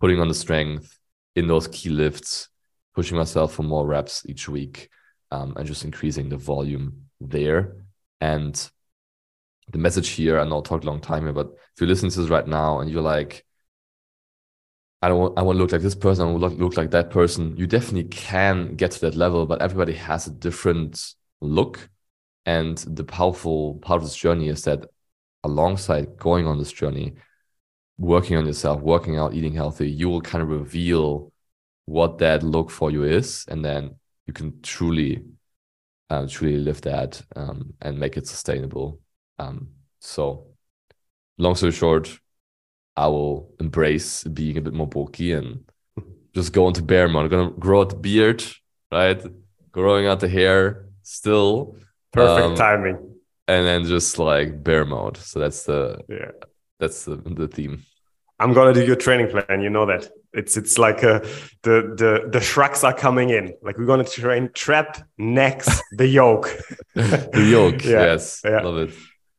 putting 0.00 0.20
on 0.20 0.28
the 0.28 0.34
strength 0.34 0.98
in 1.36 1.48
those 1.48 1.68
key 1.68 1.90
lifts, 1.90 2.48
pushing 2.94 3.16
myself 3.16 3.54
for 3.54 3.62
more 3.62 3.86
reps 3.86 4.24
each 4.26 4.48
week, 4.48 4.88
um, 5.30 5.54
and 5.56 5.66
just 5.66 5.84
increasing 5.84 6.28
the 6.28 6.36
volume 6.36 7.06
there. 7.20 7.76
And 8.20 8.54
the 9.70 9.78
message 9.78 10.10
here, 10.10 10.38
I 10.38 10.44
know 10.44 10.60
I 10.60 10.62
talked 10.62 10.84
a 10.84 10.86
long 10.86 11.00
time 11.00 11.24
here, 11.24 11.32
but 11.32 11.48
if 11.48 11.80
you're 11.80 11.88
listening 11.88 12.12
to 12.12 12.20
this 12.20 12.30
right 12.30 12.46
now 12.46 12.80
and 12.80 12.90
you're 12.90 13.02
like, 13.02 13.44
I 15.04 15.08
don't 15.08 15.18
want, 15.18 15.38
I 15.38 15.42
want 15.42 15.56
to 15.56 15.62
look 15.62 15.72
like 15.72 15.82
this 15.82 15.94
person, 15.94 16.26
I 16.26 16.30
want 16.32 16.56
to 16.56 16.64
look, 16.64 16.78
like 16.78 16.90
that 16.92 17.10
person. 17.10 17.54
You 17.58 17.66
definitely 17.66 18.04
can 18.04 18.74
get 18.74 18.90
to 18.92 19.00
that 19.02 19.14
level, 19.14 19.44
but 19.44 19.60
everybody 19.60 19.92
has 19.92 20.26
a 20.26 20.30
different 20.30 21.14
look. 21.42 21.90
And 22.46 22.78
the 22.78 23.04
powerful 23.04 23.74
part 23.82 23.98
of 23.98 24.04
this 24.04 24.16
journey 24.16 24.48
is 24.48 24.64
that 24.64 24.86
alongside 25.42 26.16
going 26.16 26.46
on 26.46 26.58
this 26.58 26.72
journey, 26.72 27.16
working 27.98 28.38
on 28.38 28.46
yourself, 28.46 28.80
working 28.80 29.18
out, 29.18 29.34
eating 29.34 29.52
healthy, 29.52 29.90
you 29.90 30.08
will 30.08 30.22
kind 30.22 30.40
of 30.40 30.48
reveal 30.48 31.30
what 31.84 32.16
that 32.18 32.42
look 32.42 32.70
for 32.70 32.90
you 32.90 33.04
is. 33.04 33.44
And 33.48 33.62
then 33.62 33.96
you 34.26 34.32
can 34.32 34.62
truly, 34.62 35.22
uh, 36.08 36.26
truly 36.26 36.56
live 36.56 36.80
that 36.80 37.20
um, 37.36 37.74
and 37.82 37.98
make 37.98 38.16
it 38.16 38.26
sustainable. 38.26 39.00
Um, 39.38 39.68
so, 40.00 40.46
long 41.36 41.56
story 41.56 41.72
short, 41.72 42.18
I 42.96 43.08
will 43.08 43.50
embrace 43.60 44.24
being 44.24 44.56
a 44.56 44.60
bit 44.60 44.72
more 44.72 44.86
bulky 44.86 45.32
and 45.32 45.64
just 46.34 46.52
go 46.52 46.68
into 46.68 46.82
bear 46.82 47.08
mode. 47.08 47.24
I'm 47.24 47.30
gonna 47.30 47.50
grow 47.50 47.80
out 47.80 47.90
the 47.90 47.96
beard, 47.96 48.44
right? 48.92 49.22
Growing 49.72 50.06
out 50.06 50.20
the 50.20 50.28
hair 50.28 50.86
still. 51.02 51.76
Perfect 52.12 52.46
um, 52.46 52.56
timing. 52.56 52.96
And 53.46 53.66
then 53.66 53.84
just 53.84 54.18
like 54.18 54.62
bear 54.62 54.84
mode. 54.84 55.16
So 55.16 55.40
that's 55.40 55.64
the 55.64 56.00
yeah. 56.08 56.30
That's 56.78 57.04
the 57.04 57.16
the 57.16 57.48
theme. 57.48 57.82
I'm 58.40 58.52
gonna 58.52 58.72
do 58.72 58.84
your 58.84 58.96
training 58.96 59.28
plan. 59.28 59.60
You 59.60 59.70
know 59.70 59.86
that 59.86 60.08
it's 60.32 60.56
it's 60.56 60.78
like 60.78 61.04
uh, 61.04 61.20
the 61.62 61.94
the 61.96 62.28
the 62.30 62.40
shrugs 62.40 62.84
are 62.84 62.92
coming 62.92 63.30
in. 63.30 63.54
Like 63.62 63.78
we're 63.78 63.86
gonna 63.86 64.04
train 64.04 64.50
trap 64.54 64.98
next 65.18 65.82
the 65.92 66.06
yoke. 66.06 66.50
the 66.94 67.46
yoke. 67.48 67.84
yeah. 67.84 68.04
Yes, 68.04 68.40
yeah. 68.44 68.60
love 68.60 68.78
it. 68.78 68.94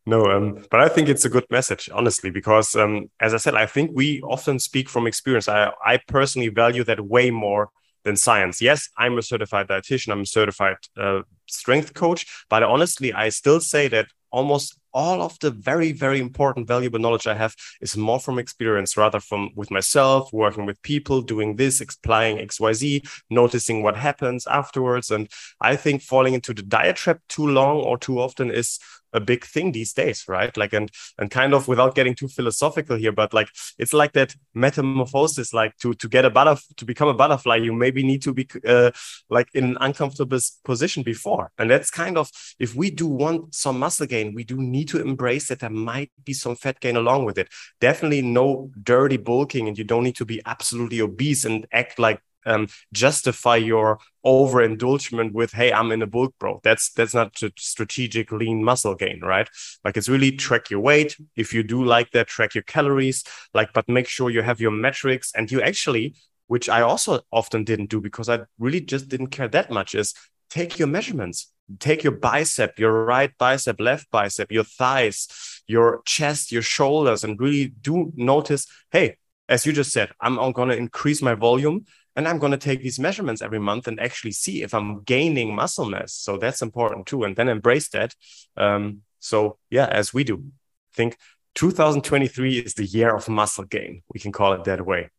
No, 0.07 0.25
um, 0.27 0.63
but 0.69 0.79
I 0.79 0.87
think 0.87 1.09
it's 1.09 1.25
a 1.25 1.29
good 1.29 1.45
message, 1.49 1.89
honestly, 1.91 2.29
because 2.29 2.75
um, 2.75 3.09
as 3.19 3.33
I 3.33 3.37
said, 3.37 3.55
I 3.55 3.65
think 3.65 3.91
we 3.93 4.21
often 4.21 4.59
speak 4.59 4.87
from 4.87 5.07
experience. 5.07 5.49
I, 5.49 5.71
I 5.83 5.99
personally 6.07 6.49
value 6.49 6.83
that 6.83 7.01
way 7.01 7.31
more 7.31 7.69
than 8.03 8.15
science. 8.15 8.61
Yes, 8.61 8.87
I'm 8.97 9.17
a 9.17 9.23
certified 9.23 9.67
dietitian, 9.67 10.11
I'm 10.11 10.21
a 10.21 10.25
certified 10.27 10.77
uh, 10.95 11.21
strength 11.47 11.95
coach, 11.95 12.27
but 12.51 12.61
honestly, 12.61 13.13
I 13.13 13.29
still 13.29 13.59
say 13.59 13.87
that 13.87 14.07
almost 14.31 14.79
all 14.93 15.21
of 15.21 15.37
the 15.39 15.51
very 15.51 15.91
very 15.91 16.19
important 16.19 16.67
valuable 16.67 16.99
knowledge 16.99 17.27
i 17.27 17.33
have 17.33 17.53
is 17.81 17.95
more 17.95 18.19
from 18.19 18.39
experience 18.39 18.97
rather 18.97 19.19
from 19.19 19.49
with 19.55 19.69
myself 19.69 20.31
working 20.33 20.65
with 20.65 20.81
people 20.81 21.21
doing 21.21 21.55
this 21.55 21.81
applying 21.81 22.37
xyz 22.47 23.01
noticing 23.29 23.83
what 23.83 23.95
happens 23.95 24.47
afterwards 24.47 25.11
and 25.11 25.29
i 25.61 25.75
think 25.75 26.01
falling 26.01 26.33
into 26.33 26.53
the 26.53 26.63
diet 26.63 26.95
trap 26.95 27.19
too 27.29 27.47
long 27.47 27.77
or 27.77 27.97
too 27.97 28.19
often 28.19 28.51
is 28.51 28.79
a 29.15 29.19
big 29.19 29.45
thing 29.45 29.71
these 29.71 29.93
days 29.93 30.25
right? 30.27 30.55
Like 30.57 30.73
and 30.73 30.91
and 31.17 31.31
kind 31.31 31.53
of 31.53 31.67
without 31.67 31.95
getting 31.95 32.15
too 32.15 32.27
philosophical 32.27 32.97
here 32.97 33.11
but 33.11 33.33
like 33.33 33.49
it's 33.77 33.93
like 33.93 34.13
that 34.13 34.35
metamorphosis 34.53 35.53
like 35.53 35.75
to 35.77 35.93
to 35.95 36.07
get 36.07 36.25
a 36.25 36.29
butterfly 36.29 36.73
to 36.77 36.85
become 36.85 37.07
a 37.07 37.13
butterfly 37.13 37.55
you 37.55 37.73
maybe 37.73 38.03
need 38.03 38.21
to 38.21 38.33
be 38.33 38.47
uh, 38.67 38.91
like 39.29 39.47
in 39.53 39.63
an 39.63 39.77
uncomfortable 39.79 40.39
position 40.63 41.03
before. 41.03 41.51
And 41.57 41.69
that's 41.69 41.89
kind 41.89 42.17
of 42.17 42.29
if 42.59 42.75
we 42.75 42.91
do 42.91 43.07
want 43.07 43.55
some 43.55 43.79
muscle 43.79 44.05
gain 44.05 44.33
we 44.33 44.43
do 44.43 44.57
need 44.57 44.87
to 44.89 45.01
embrace 45.01 45.47
that 45.47 45.59
there 45.59 45.69
might 45.69 46.11
be 46.23 46.33
some 46.33 46.55
fat 46.55 46.79
gain 46.79 46.95
along 46.95 47.25
with 47.25 47.37
it. 47.37 47.49
Definitely 47.79 48.21
no 48.21 48.71
dirty 48.83 49.17
bulking 49.17 49.67
and 49.67 49.77
you 49.77 49.83
don't 49.83 50.03
need 50.03 50.15
to 50.17 50.25
be 50.25 50.41
absolutely 50.45 51.01
obese 51.01 51.45
and 51.45 51.65
act 51.71 51.99
like 51.99 52.19
um, 52.45 52.67
justify 52.93 53.55
your 53.55 53.99
overindulgence 54.23 55.33
with 55.33 55.51
hey 55.51 55.71
i'm 55.71 55.91
in 55.91 56.01
a 56.01 56.07
bulk 56.07 56.33
bro. 56.39 56.59
That's 56.63 56.91
that's 56.91 57.13
not 57.13 57.37
strategic 57.57 58.31
lean 58.31 58.63
muscle 58.63 58.95
gain 58.95 59.21
right? 59.21 59.49
Like 59.83 59.97
it's 59.97 60.09
really 60.09 60.31
track 60.31 60.69
your 60.69 60.79
weight. 60.79 61.15
If 61.35 61.53
you 61.53 61.63
do 61.63 61.83
like 61.83 62.11
that 62.11 62.27
track 62.27 62.55
your 62.55 62.63
calories. 62.63 63.23
Like 63.53 63.73
but 63.73 63.87
make 63.87 64.07
sure 64.07 64.29
you 64.29 64.41
have 64.41 64.59
your 64.59 64.71
metrics. 64.71 65.31
And 65.35 65.51
you 65.51 65.61
actually 65.61 66.15
which 66.47 66.69
i 66.69 66.81
also 66.81 67.21
often 67.31 67.63
didn't 67.63 67.89
do 67.89 67.99
because 67.99 68.29
i 68.29 68.39
really 68.59 68.79
just 68.79 69.09
didn't 69.09 69.27
care 69.27 69.47
that 69.47 69.71
much 69.71 69.95
is 69.95 70.13
take 70.49 70.77
your 70.79 70.87
measurements. 70.87 71.51
Take 71.79 72.03
your 72.03 72.13
bicep 72.13 72.77
your 72.77 73.05
right 73.05 73.31
bicep 73.39 73.79
left 73.79 74.11
bicep 74.11 74.51
your 74.51 74.63
thighs 74.63 75.63
your 75.67 76.03
chest 76.05 76.51
your 76.51 76.61
shoulders 76.61 77.23
and 77.23 77.39
really 77.39 77.73
do 77.81 78.13
notice 78.15 78.67
hey 78.91 79.17
as 79.49 79.65
you 79.65 79.73
just 79.73 79.91
said 79.91 80.11
i'm, 80.21 80.37
I'm 80.37 80.51
going 80.51 80.69
to 80.69 80.77
increase 80.77 81.23
my 81.23 81.33
volume 81.33 81.85
and 82.15 82.27
i'm 82.27 82.39
going 82.39 82.51
to 82.51 82.57
take 82.57 82.81
these 82.81 82.99
measurements 82.99 83.41
every 83.41 83.59
month 83.59 83.87
and 83.87 83.99
actually 83.99 84.31
see 84.31 84.63
if 84.63 84.73
i'm 84.73 85.01
gaining 85.03 85.55
muscle 85.55 85.85
mass 85.85 86.13
so 86.13 86.37
that's 86.37 86.61
important 86.61 87.05
too 87.05 87.23
and 87.23 87.35
then 87.35 87.49
embrace 87.49 87.89
that 87.89 88.13
um, 88.57 89.01
So 89.25 89.57
yeah, 89.71 89.87
as 89.87 90.13
we 90.13 90.23
do, 90.23 90.35
I 90.37 90.93
think 90.95 91.17
2023 91.55 92.59
is 92.59 92.75
the 92.75 92.85
year 92.85 93.15
of 93.15 93.27
muscle 93.27 93.63
gain. 93.63 94.03
We 94.13 94.19
can 94.19 94.31
call 94.31 94.53
it 94.53 94.63
that 94.65 94.85
way. 94.85 95.09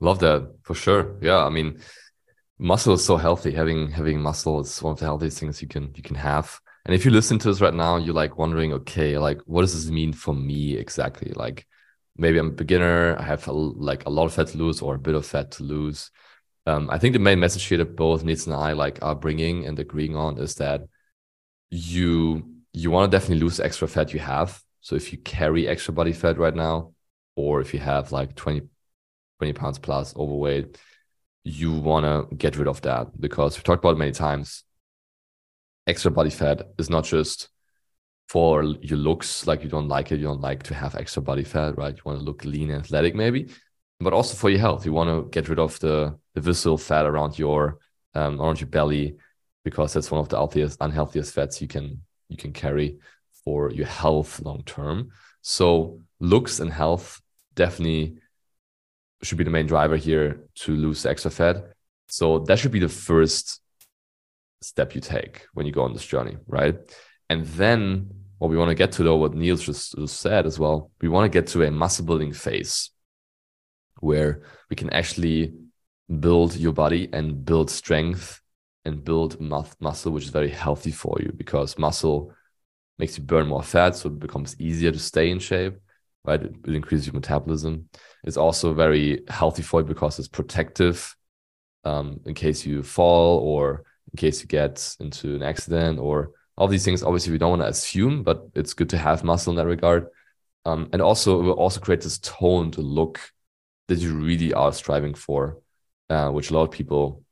Love 0.00 0.20
that 0.20 0.50
for 0.62 0.74
sure. 0.74 1.18
Yeah, 1.20 1.44
I 1.44 1.50
mean, 1.50 1.80
muscle 2.58 2.94
is 2.94 3.04
so 3.04 3.18
healthy. 3.18 3.52
Having 3.52 3.90
having 3.90 4.22
muscle 4.22 4.60
is 4.60 4.82
one 4.82 4.92
of 4.92 4.98
the 5.00 5.04
healthiest 5.04 5.38
things 5.38 5.60
you 5.60 5.68
can 5.68 5.92
you 5.94 6.02
can 6.02 6.16
have. 6.16 6.58
And 6.86 6.94
if 6.94 7.04
you 7.04 7.10
listen 7.10 7.38
to 7.40 7.48
this 7.48 7.60
right 7.60 7.74
now, 7.74 7.98
you're 7.98 8.14
like 8.14 8.38
wondering, 8.38 8.72
okay, 8.72 9.18
like 9.18 9.40
what 9.44 9.60
does 9.60 9.74
this 9.74 9.90
mean 9.92 10.14
for 10.14 10.34
me 10.34 10.78
exactly? 10.78 11.32
Like 11.36 11.66
maybe 12.20 12.38
I'm 12.38 12.48
a 12.48 12.52
beginner, 12.52 13.16
I 13.18 13.22
have 13.22 13.48
a, 13.48 13.52
like 13.52 14.04
a 14.06 14.10
lot 14.10 14.26
of 14.26 14.34
fat 14.34 14.48
to 14.48 14.58
lose 14.58 14.82
or 14.82 14.94
a 14.94 14.98
bit 14.98 15.14
of 15.14 15.26
fat 15.26 15.52
to 15.52 15.62
lose. 15.62 16.10
Um, 16.66 16.90
I 16.90 16.98
think 16.98 17.14
the 17.14 17.18
main 17.18 17.40
message 17.40 17.64
here 17.64 17.78
that 17.78 17.96
both 17.96 18.22
Nils 18.22 18.46
and 18.46 18.54
I 18.54 18.72
like 18.72 18.98
are 19.02 19.14
bringing 19.14 19.66
and 19.66 19.78
agreeing 19.78 20.14
on 20.14 20.38
is 20.38 20.54
that 20.56 20.82
you 21.70 22.46
you 22.72 22.90
want 22.90 23.10
to 23.10 23.16
definitely 23.16 23.42
lose 23.42 23.58
extra 23.58 23.88
fat 23.88 24.12
you 24.12 24.20
have. 24.20 24.62
So 24.80 24.94
if 24.94 25.12
you 25.12 25.18
carry 25.18 25.66
extra 25.66 25.92
body 25.92 26.12
fat 26.12 26.38
right 26.38 26.54
now, 26.54 26.92
or 27.36 27.60
if 27.60 27.74
you 27.74 27.80
have 27.80 28.12
like 28.12 28.36
20, 28.36 28.62
20 29.38 29.52
pounds 29.54 29.78
plus 29.78 30.14
overweight, 30.14 30.78
you 31.42 31.72
want 31.72 32.04
to 32.04 32.36
get 32.36 32.56
rid 32.56 32.68
of 32.68 32.82
that 32.82 33.18
because 33.18 33.56
we 33.56 33.62
talked 33.62 33.82
about 33.82 33.96
it 33.96 33.98
many 33.98 34.12
times. 34.12 34.62
Extra 35.86 36.10
body 36.10 36.30
fat 36.30 36.68
is 36.78 36.90
not 36.90 37.04
just 37.04 37.48
for 38.30 38.62
your 38.62 38.96
looks, 38.96 39.48
like 39.48 39.64
you 39.64 39.68
don't 39.68 39.88
like 39.88 40.12
it, 40.12 40.20
you 40.20 40.26
don't 40.26 40.40
like 40.40 40.62
to 40.62 40.72
have 40.72 40.94
extra 40.94 41.20
body 41.20 41.42
fat, 41.42 41.76
right? 41.76 41.96
You 41.96 42.02
want 42.04 42.20
to 42.20 42.24
look 42.24 42.44
lean 42.44 42.70
and 42.70 42.80
athletic, 42.80 43.12
maybe, 43.12 43.48
but 43.98 44.12
also 44.12 44.36
for 44.36 44.48
your 44.50 44.60
health. 44.60 44.86
You 44.86 44.92
want 44.92 45.10
to 45.10 45.28
get 45.30 45.48
rid 45.48 45.58
of 45.58 45.80
the, 45.80 46.16
the 46.34 46.40
visceral 46.40 46.78
fat 46.78 47.06
around 47.06 47.40
your 47.40 47.78
um, 48.14 48.40
around 48.40 48.60
your 48.60 48.68
belly 48.68 49.16
because 49.64 49.92
that's 49.92 50.12
one 50.12 50.20
of 50.20 50.28
the 50.28 50.36
healthiest, 50.36 50.78
unhealthiest 50.78 51.32
fats 51.32 51.60
you 51.60 51.66
can 51.66 52.02
you 52.28 52.36
can 52.36 52.52
carry 52.52 52.98
for 53.44 53.72
your 53.72 53.88
health 53.88 54.40
long 54.42 54.62
term. 54.62 55.10
So 55.42 56.00
looks 56.20 56.60
and 56.60 56.72
health 56.72 57.20
definitely 57.56 58.18
should 59.24 59.38
be 59.38 59.44
the 59.44 59.50
main 59.58 59.66
driver 59.66 59.96
here 59.96 60.44
to 60.62 60.76
lose 60.76 61.04
extra 61.04 61.32
fat. 61.32 61.56
So 62.06 62.38
that 62.46 62.60
should 62.60 62.70
be 62.70 62.78
the 62.78 62.88
first 62.88 63.60
step 64.62 64.94
you 64.94 65.00
take 65.00 65.46
when 65.52 65.66
you 65.66 65.72
go 65.72 65.82
on 65.82 65.94
this 65.94 66.06
journey, 66.06 66.36
right? 66.46 66.76
And 67.28 67.44
then 67.44 68.19
what 68.40 68.48
we 68.48 68.56
want 68.56 68.70
to 68.70 68.74
get 68.74 68.90
to 68.92 69.02
though, 69.02 69.16
what 69.16 69.34
Nils 69.34 69.62
just, 69.62 69.94
just 69.96 70.18
said 70.18 70.46
as 70.46 70.58
well, 70.58 70.90
we 71.02 71.08
want 71.08 71.30
to 71.30 71.38
get 71.38 71.46
to 71.48 71.62
a 71.62 71.70
muscle 71.70 72.06
building 72.06 72.32
phase 72.32 72.88
where 74.00 74.40
we 74.70 74.76
can 74.76 74.90
actually 74.94 75.52
build 76.20 76.56
your 76.56 76.72
body 76.72 77.06
and 77.12 77.44
build 77.44 77.70
strength 77.70 78.40
and 78.86 79.04
build 79.04 79.38
muscle, 79.78 80.10
which 80.10 80.24
is 80.24 80.30
very 80.30 80.48
healthy 80.48 80.90
for 80.90 81.18
you 81.20 81.30
because 81.36 81.78
muscle 81.78 82.32
makes 82.98 83.18
you 83.18 83.24
burn 83.24 83.46
more 83.46 83.62
fat, 83.62 83.94
so 83.94 84.08
it 84.08 84.18
becomes 84.18 84.58
easier 84.58 84.90
to 84.90 84.98
stay 84.98 85.30
in 85.30 85.38
shape, 85.38 85.74
right? 86.24 86.42
It, 86.42 86.54
it 86.66 86.74
increases 86.74 87.08
your 87.08 87.14
metabolism. 87.14 87.90
It's 88.24 88.38
also 88.38 88.72
very 88.72 89.22
healthy 89.28 89.62
for 89.62 89.82
you 89.82 89.86
because 89.86 90.18
it's 90.18 90.28
protective 90.28 91.14
um, 91.84 92.20
in 92.24 92.32
case 92.32 92.64
you 92.64 92.82
fall 92.84 93.40
or 93.40 93.84
in 94.14 94.16
case 94.16 94.40
you 94.40 94.46
get 94.46 94.96
into 94.98 95.34
an 95.34 95.42
accident 95.42 95.98
or 95.98 96.30
all 96.60 96.68
these 96.68 96.84
things. 96.84 97.02
Obviously, 97.02 97.32
we 97.32 97.38
don't 97.38 97.50
want 97.50 97.62
to 97.62 97.68
assume, 97.68 98.22
but 98.22 98.46
it's 98.54 98.74
good 98.74 98.90
to 98.90 98.98
have 98.98 99.24
muscle 99.24 99.50
in 99.50 99.56
that 99.56 99.66
regard. 99.66 100.08
Um, 100.66 100.90
and 100.92 101.00
also, 101.00 101.40
it 101.40 101.44
will 101.44 101.52
also 101.54 101.80
create 101.80 102.02
this 102.02 102.18
toned 102.18 102.76
look 102.76 103.18
that 103.88 103.98
you 103.98 104.12
really 104.12 104.52
are 104.52 104.70
striving 104.70 105.14
for, 105.14 105.56
uh, 106.10 106.28
which 106.28 106.50
a 106.50 106.54
lot 106.54 106.64
of 106.64 106.70
people 106.70 107.24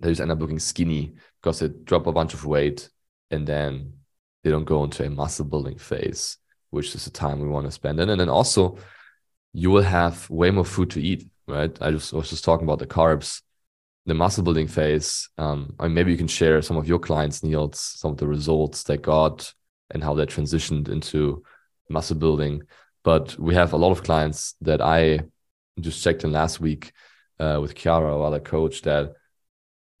they 0.00 0.10
just 0.10 0.20
end 0.20 0.30
up 0.30 0.40
looking 0.40 0.58
skinny 0.58 1.14
because 1.40 1.58
they 1.58 1.68
drop 1.68 2.06
a 2.06 2.12
bunch 2.12 2.34
of 2.34 2.44
weight 2.44 2.90
and 3.30 3.46
then 3.46 3.94
they 4.44 4.50
don't 4.50 4.66
go 4.66 4.84
into 4.84 5.04
a 5.04 5.10
muscle 5.10 5.46
building 5.46 5.78
phase, 5.78 6.36
which 6.70 6.94
is 6.94 7.06
the 7.06 7.10
time 7.10 7.40
we 7.40 7.48
want 7.48 7.66
to 7.66 7.72
spend 7.72 7.98
in. 7.98 8.10
And 8.10 8.20
then 8.20 8.28
also, 8.28 8.76
you 9.54 9.70
will 9.70 9.82
have 9.82 10.28
way 10.28 10.50
more 10.50 10.66
food 10.66 10.90
to 10.90 11.02
eat, 11.02 11.26
right? 11.46 11.76
I 11.80 11.92
just 11.92 12.12
was 12.12 12.28
just 12.28 12.44
talking 12.44 12.66
about 12.66 12.78
the 12.78 12.86
carbs, 12.86 13.40
the 14.08 14.14
muscle 14.14 14.42
building 14.42 14.66
phase. 14.66 15.28
Um, 15.36 15.74
I 15.78 15.84
mean, 15.84 15.94
maybe 15.94 16.10
you 16.10 16.16
can 16.16 16.28
share 16.28 16.62
some 16.62 16.78
of 16.78 16.88
your 16.88 16.98
clients, 16.98 17.42
Nils, 17.42 17.78
some 17.78 18.12
of 18.12 18.16
the 18.16 18.26
results 18.26 18.82
they 18.82 18.96
got 18.96 19.52
and 19.90 20.02
how 20.02 20.14
they 20.14 20.24
transitioned 20.24 20.88
into 20.88 21.42
muscle 21.90 22.16
building. 22.16 22.62
But 23.04 23.38
we 23.38 23.54
have 23.54 23.74
a 23.74 23.76
lot 23.76 23.92
of 23.92 24.02
clients 24.02 24.54
that 24.62 24.80
I 24.80 25.20
just 25.78 26.02
checked 26.02 26.24
in 26.24 26.32
last 26.32 26.58
week 26.58 26.92
uh, 27.38 27.58
with 27.60 27.74
Chiara, 27.74 28.16
our 28.16 28.26
other 28.26 28.40
coach, 28.40 28.82
that 28.82 29.12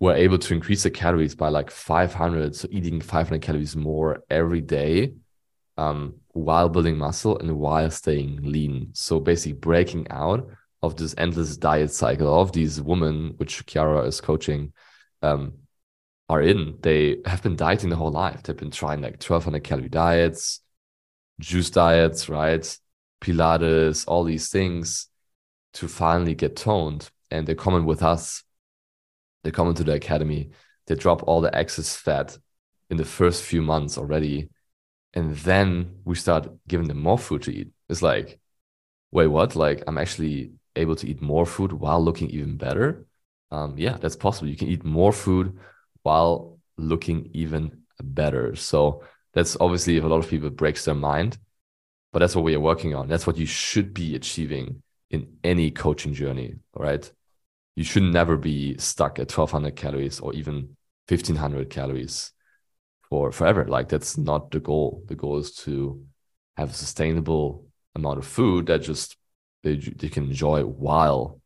were 0.00 0.14
able 0.14 0.38
to 0.38 0.54
increase 0.54 0.84
the 0.84 0.90
calories 0.90 1.34
by 1.34 1.48
like 1.48 1.70
500 1.70 2.54
so 2.56 2.68
eating 2.70 3.00
500 3.00 3.42
calories 3.42 3.76
more 3.76 4.22
every 4.30 4.60
day 4.60 5.12
um, 5.76 6.14
while 6.28 6.68
building 6.68 6.96
muscle 6.96 7.38
and 7.38 7.58
while 7.58 7.90
staying 7.90 8.40
lean 8.42 8.90
so 8.92 9.18
basically 9.18 9.54
breaking 9.54 10.06
out 10.10 10.48
of 10.82 10.96
this 10.96 11.14
endless 11.18 11.56
diet 11.56 11.92
cycle 11.92 12.40
of 12.40 12.52
these 12.52 12.80
women 12.80 13.34
which 13.36 13.64
Chiara 13.66 14.02
is 14.02 14.20
coaching 14.20 14.72
um, 15.22 15.54
are 16.28 16.42
in 16.42 16.76
they 16.80 17.18
have 17.24 17.42
been 17.42 17.56
dieting 17.56 17.90
the 17.90 17.96
whole 17.96 18.10
life 18.10 18.42
they've 18.42 18.56
been 18.56 18.70
trying 18.70 19.00
like 19.00 19.22
1200 19.22 19.64
calorie 19.64 19.88
diets 19.88 20.60
juice 21.40 21.70
diets 21.70 22.28
right 22.28 22.78
pilates 23.20 24.04
all 24.06 24.24
these 24.24 24.48
things 24.48 25.08
to 25.74 25.88
finally 25.88 26.34
get 26.34 26.56
toned 26.56 27.10
and 27.30 27.46
they're 27.46 27.54
coming 27.54 27.84
with 27.84 28.02
us 28.02 28.44
they 29.44 29.50
come 29.50 29.68
into 29.68 29.84
the 29.84 29.92
academy, 29.92 30.50
they 30.86 30.94
drop 30.94 31.22
all 31.26 31.40
the 31.40 31.54
excess 31.56 31.96
fat 31.96 32.36
in 32.90 32.96
the 32.96 33.04
first 33.04 33.42
few 33.42 33.62
months 33.62 33.98
already. 33.98 34.50
And 35.14 35.34
then 35.36 36.00
we 36.04 36.16
start 36.16 36.48
giving 36.66 36.88
them 36.88 37.00
more 37.00 37.18
food 37.18 37.42
to 37.42 37.54
eat. 37.54 37.68
It's 37.88 38.02
like, 38.02 38.38
wait, 39.10 39.28
what? 39.28 39.56
Like, 39.56 39.84
I'm 39.86 39.98
actually 39.98 40.52
able 40.78 40.96
to 40.96 41.08
eat 41.08 41.20
more 41.20 41.46
food 41.46 41.72
while 41.72 42.02
looking 42.02 42.30
even 42.30 42.56
better. 42.56 43.06
Um, 43.50 43.74
yeah, 43.76 43.96
that's 43.96 44.16
possible. 44.16 44.48
You 44.48 44.56
can 44.56 44.68
eat 44.68 44.84
more 44.84 45.12
food 45.12 45.58
while 46.02 46.58
looking 46.76 47.30
even 47.34 47.82
better. 48.02 48.54
So 48.56 49.02
that's 49.34 49.56
obviously 49.60 49.96
if 49.96 50.04
a 50.04 50.06
lot 50.06 50.24
of 50.24 50.30
people 50.30 50.50
breaks 50.50 50.84
their 50.84 50.94
mind, 50.94 51.38
but 52.12 52.20
that's 52.20 52.34
what 52.34 52.44
we 52.44 52.54
are 52.54 52.60
working 52.60 52.94
on. 52.94 53.08
That's 53.08 53.26
what 53.26 53.36
you 53.36 53.46
should 53.46 53.92
be 53.92 54.14
achieving 54.14 54.82
in 55.10 55.38
any 55.44 55.70
coaching 55.70 56.14
journey. 56.14 56.54
right? 56.74 57.10
you 57.78 57.84
should 57.84 58.02
never 58.02 58.36
be 58.36 58.76
stuck 58.78 59.20
at 59.20 59.30
1200 59.30 59.76
calories 59.76 60.18
or 60.18 60.34
even 60.34 60.76
1500 61.06 61.70
calories 61.70 62.32
for 63.08 63.30
forever. 63.30 63.66
Like 63.66 63.88
that's 63.88 64.18
not 64.18 64.50
the 64.50 64.58
goal. 64.58 65.04
The 65.06 65.14
goal 65.14 65.38
is 65.38 65.54
to 65.62 66.04
have 66.56 66.70
a 66.70 66.74
sustainable 66.74 67.66
amount 67.94 68.18
of 68.18 68.26
food 68.26 68.66
that 68.66 68.82
just 68.82 69.16
they, 69.62 69.76
they 69.76 70.08
can 70.08 70.24
enjoy 70.24 70.62
while 70.62 71.40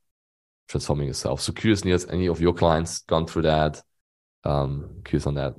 transforming 0.68 1.08
yourself. 1.08 1.40
So 1.40 1.52
curious, 1.52 1.84
Nils, 1.84 2.06
any 2.08 2.26
of 2.26 2.40
your 2.40 2.54
clients 2.54 3.00
gone 3.00 3.26
through 3.26 3.42
that? 3.42 3.82
Um, 4.44 5.02
curious 5.04 5.26
on 5.26 5.34
that. 5.34 5.54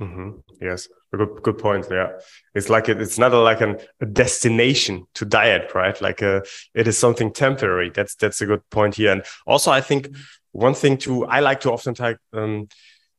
Mm-hmm. 0.00 0.30
Yes, 0.60 0.88
good 1.12 1.42
good 1.42 1.58
point. 1.58 1.86
Yeah, 1.90 2.12
it's 2.54 2.68
like 2.68 2.88
it, 2.88 3.00
it's 3.00 3.18
not 3.18 3.32
a, 3.32 3.38
like 3.40 3.60
an, 3.60 3.78
a 4.00 4.06
destination 4.06 5.06
to 5.14 5.24
diet, 5.24 5.74
right? 5.74 6.00
Like 6.00 6.22
a, 6.22 6.36
uh, 6.36 6.40
it 6.72 6.86
is 6.86 6.96
something 6.96 7.32
temporary. 7.32 7.90
That's 7.90 8.14
that's 8.14 8.40
a 8.40 8.46
good 8.46 8.62
point 8.70 8.94
here. 8.94 9.10
And 9.10 9.24
also, 9.44 9.72
I 9.72 9.80
think 9.80 10.14
one 10.52 10.74
thing 10.74 10.98
too, 10.98 11.26
I 11.26 11.40
like 11.40 11.60
to 11.60 11.72
often 11.72 11.96
um, 12.32 12.68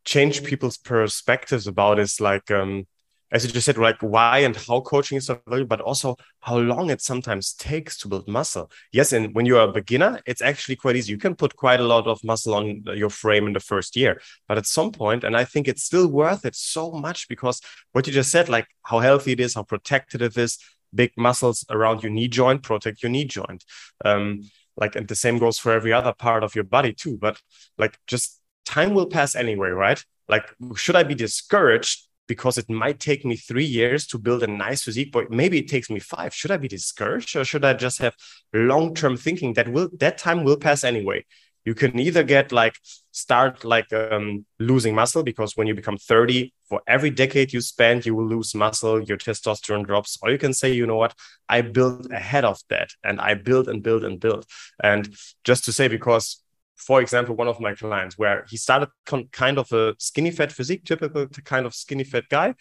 change 0.06 0.44
people's 0.44 0.78
perspectives 0.78 1.68
about 1.68 2.00
is 2.00 2.22
like 2.22 2.50
um, 2.50 2.88
as 3.32 3.46
you 3.46 3.52
just 3.52 3.66
said, 3.66 3.78
like 3.78 4.02
why 4.02 4.40
and 4.40 4.56
how 4.56 4.82
coaching 4.82 5.18
is 5.18 5.28
so 5.28 5.40
valuable, 5.48 5.68
but 5.68 5.82
also 5.82 6.16
how 6.42 6.58
long 6.58 6.90
it 6.90 7.02
sometimes 7.02 7.54
takes 7.54 7.98
to 8.00 8.08
build 8.08 8.28
muscle. 8.28 8.72
Yes, 8.92 9.14
and 9.14 9.36
when 9.36 9.46
you're 9.46 9.62
a 9.62 9.72
beginner, 9.72 10.20
it's 10.26 10.42
actually 10.42 10.76
quite 10.76 10.96
easy. 10.96 11.12
You 11.12 11.18
can 11.18 11.36
put 11.36 11.56
quite 11.56 11.80
a 11.80 11.84
lot 11.84 12.08
of 12.08 12.24
muscle 12.24 12.56
on 12.56 12.84
your 12.96 13.10
frame 13.10 13.48
in 13.48 13.54
the 13.54 13.60
first 13.60 13.96
year, 13.96 14.22
but 14.48 14.58
at 14.58 14.66
some 14.66 14.92
point, 14.92 15.24
and 15.24 15.38
I 15.38 15.46
think 15.46 15.68
it's 15.68 15.84
still 15.84 16.08
worth 16.08 16.46
it 16.46 16.56
so 16.56 16.92
much 16.92 17.28
because 17.28 17.62
what 17.92 18.08
you 18.08 18.14
just 18.14 18.32
said, 18.32 18.50
like 18.50 18.68
how 18.84 19.00
healthy 19.00 19.34
it 19.34 19.40
is, 19.40 19.54
how 19.54 19.64
protected 19.64 20.22
it 20.22 20.36
is, 20.38 20.58
big 20.94 21.12
muscles 21.18 21.66
around 21.70 22.04
your 22.04 22.12
knee 22.12 22.28
joint 22.28 22.64
protect 22.64 23.04
your 23.04 23.12
knee 23.12 23.26
joint. 23.26 23.64
Um, 24.04 24.42
like, 24.76 24.96
and 24.96 25.08
the 25.08 25.16
same 25.16 25.38
goes 25.38 25.60
for 25.60 25.72
every 25.72 25.94
other 25.94 26.14
part 26.14 26.44
of 26.44 26.56
your 26.56 26.64
body 26.64 26.94
too. 26.94 27.18
But 27.18 27.42
like, 27.78 27.98
just 28.08 28.40
time 28.66 28.94
will 28.94 29.08
pass 29.08 29.36
anyway, 29.36 29.70
right? 29.70 30.04
Like, 30.28 30.46
should 30.76 30.96
I 30.96 31.04
be 31.04 31.16
discouraged 31.16 32.08
because 32.30 32.58
it 32.58 32.70
might 32.70 33.00
take 33.00 33.26
me 33.26 33.36
three 33.36 33.66
years 33.66 34.08
to 34.08 34.18
build 34.18 34.44
a 34.44 34.48
nice 34.48 34.84
physique, 34.84 35.12
but 35.12 35.32
maybe 35.32 35.58
it 35.58 35.68
takes 35.68 35.90
me 35.90 36.00
five. 36.00 36.34
Should 36.34 36.52
I 36.52 36.58
be 36.58 36.70
discouraged 36.70 37.36
or 37.36 37.44
should 37.44 37.66
I 37.66 37.74
just 37.74 37.98
have 37.98 38.16
long 38.54 38.94
term 38.94 39.18
thinking 39.18 39.54
that 39.56 39.68
will 39.68 39.90
that 40.00 40.18
time 40.20 40.46
will 40.46 40.56
pass 40.56 40.86
anyway? 40.86 41.26
You 41.66 41.74
can 41.76 42.00
either 42.00 42.24
get 42.24 42.52
like 42.52 42.76
start 43.12 43.66
like 43.66 43.92
um, 43.92 44.46
losing 44.60 44.96
muscle 44.96 45.24
because 45.24 45.58
when 45.58 45.68
you 45.68 45.76
become 45.76 45.98
30, 45.98 46.54
for 46.70 46.82
every 46.88 47.10
decade 47.10 47.52
you 47.52 47.62
spend, 47.62 48.06
you 48.06 48.16
will 48.16 48.28
lose 48.28 48.56
muscle, 48.56 49.02
your 49.02 49.18
testosterone 49.18 49.86
drops. 49.86 50.18
Or 50.22 50.32
you 50.32 50.38
can 50.38 50.54
say, 50.54 50.72
you 50.72 50.86
know 50.86 50.96
what, 50.96 51.14
I 51.50 51.62
built 51.62 52.12
ahead 52.12 52.46
of 52.46 52.60
that 52.70 52.90
and 53.04 53.20
I 53.20 53.34
build 53.34 53.68
and 53.68 53.84
build 53.84 54.04
and 54.04 54.20
build. 54.20 54.46
And 54.82 55.14
just 55.44 55.66
to 55.66 55.74
say, 55.74 55.88
because 55.88 56.42
for 56.80 57.02
example, 57.02 57.36
one 57.36 57.48
of 57.48 57.60
my 57.60 57.76
clients 57.76 58.18
where 58.18 58.46
he 58.50 58.58
started 58.58 58.90
con- 59.06 59.30
kind 59.32 59.58
of 59.58 59.72
a 59.72 59.96
skinny 60.00 60.32
fat 60.32 60.52
physique, 60.52 60.86
typical 60.86 61.28
kind 61.28 61.66
of 61.66 61.76
skinny 61.76 62.04
fat 62.04 62.26
guy. 62.30 62.56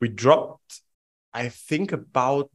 We 0.00 0.08
dropped 0.08 0.82
I 1.34 1.48
think 1.48 1.92
about 1.92 2.50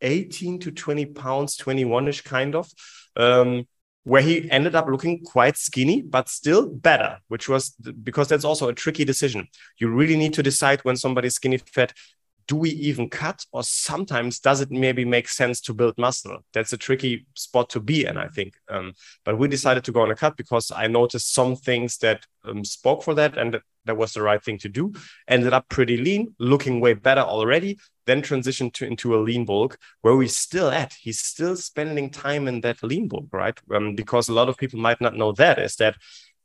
18 0.00 0.58
to 0.60 0.70
20 0.70 1.06
pounds, 1.06 1.56
21 1.56 2.08
ish 2.08 2.22
kind 2.22 2.54
of. 2.54 2.70
Um, 3.14 3.66
where 4.04 4.22
he 4.22 4.48
ended 4.52 4.76
up 4.76 4.86
looking 4.86 5.24
quite 5.24 5.56
skinny, 5.56 6.00
but 6.00 6.28
still 6.28 6.68
better, 6.68 7.18
which 7.26 7.48
was 7.48 7.70
because 8.04 8.28
that's 8.28 8.44
also 8.44 8.68
a 8.68 8.72
tricky 8.72 9.04
decision. 9.04 9.48
You 9.78 9.88
really 9.90 10.16
need 10.16 10.32
to 10.34 10.44
decide 10.44 10.80
when 10.84 10.96
somebody's 10.96 11.34
skinny 11.34 11.58
fat, 11.58 11.92
do 12.48 12.56
we 12.56 12.70
even 12.70 13.08
cut? 13.08 13.44
Or 13.52 13.62
sometimes 13.62 14.38
does 14.38 14.60
it 14.60 14.70
maybe 14.70 15.04
make 15.04 15.28
sense 15.28 15.60
to 15.62 15.74
build 15.74 15.98
muscle? 15.98 16.38
That's 16.52 16.72
a 16.72 16.76
tricky 16.76 17.26
spot 17.34 17.70
to 17.70 17.80
be 17.80 18.06
in, 18.06 18.16
I 18.16 18.28
think. 18.28 18.54
Um, 18.68 18.92
but 19.24 19.38
we 19.38 19.48
decided 19.48 19.84
to 19.84 19.92
go 19.92 20.02
on 20.02 20.10
a 20.10 20.14
cut 20.14 20.36
because 20.36 20.70
I 20.70 20.86
noticed 20.86 21.34
some 21.34 21.56
things 21.56 21.98
that 21.98 22.24
um, 22.44 22.64
spoke 22.64 23.02
for 23.02 23.14
that 23.14 23.36
and 23.36 23.60
that 23.86 23.96
was 23.96 24.12
the 24.12 24.22
right 24.22 24.42
thing 24.42 24.58
to 24.58 24.68
do. 24.68 24.92
Ended 25.28 25.52
up 25.52 25.68
pretty 25.68 25.96
lean, 25.96 26.34
looking 26.38 26.80
way 26.80 26.94
better 26.94 27.20
already. 27.20 27.78
Then 28.04 28.22
transitioned 28.22 28.72
to, 28.74 28.86
into 28.86 29.16
a 29.16 29.18
lean 29.18 29.44
bulk 29.44 29.78
where 30.02 30.16
we're 30.16 30.28
still 30.28 30.70
at. 30.70 30.94
He's 31.00 31.20
still 31.20 31.56
spending 31.56 32.10
time 32.10 32.46
in 32.46 32.60
that 32.60 32.82
lean 32.82 33.08
bulk, 33.08 33.26
right? 33.32 33.58
Um, 33.74 33.96
because 33.96 34.28
a 34.28 34.32
lot 34.32 34.48
of 34.48 34.56
people 34.56 34.78
might 34.78 35.00
not 35.00 35.16
know 35.16 35.32
that 35.32 35.58
is 35.58 35.76
that 35.76 35.96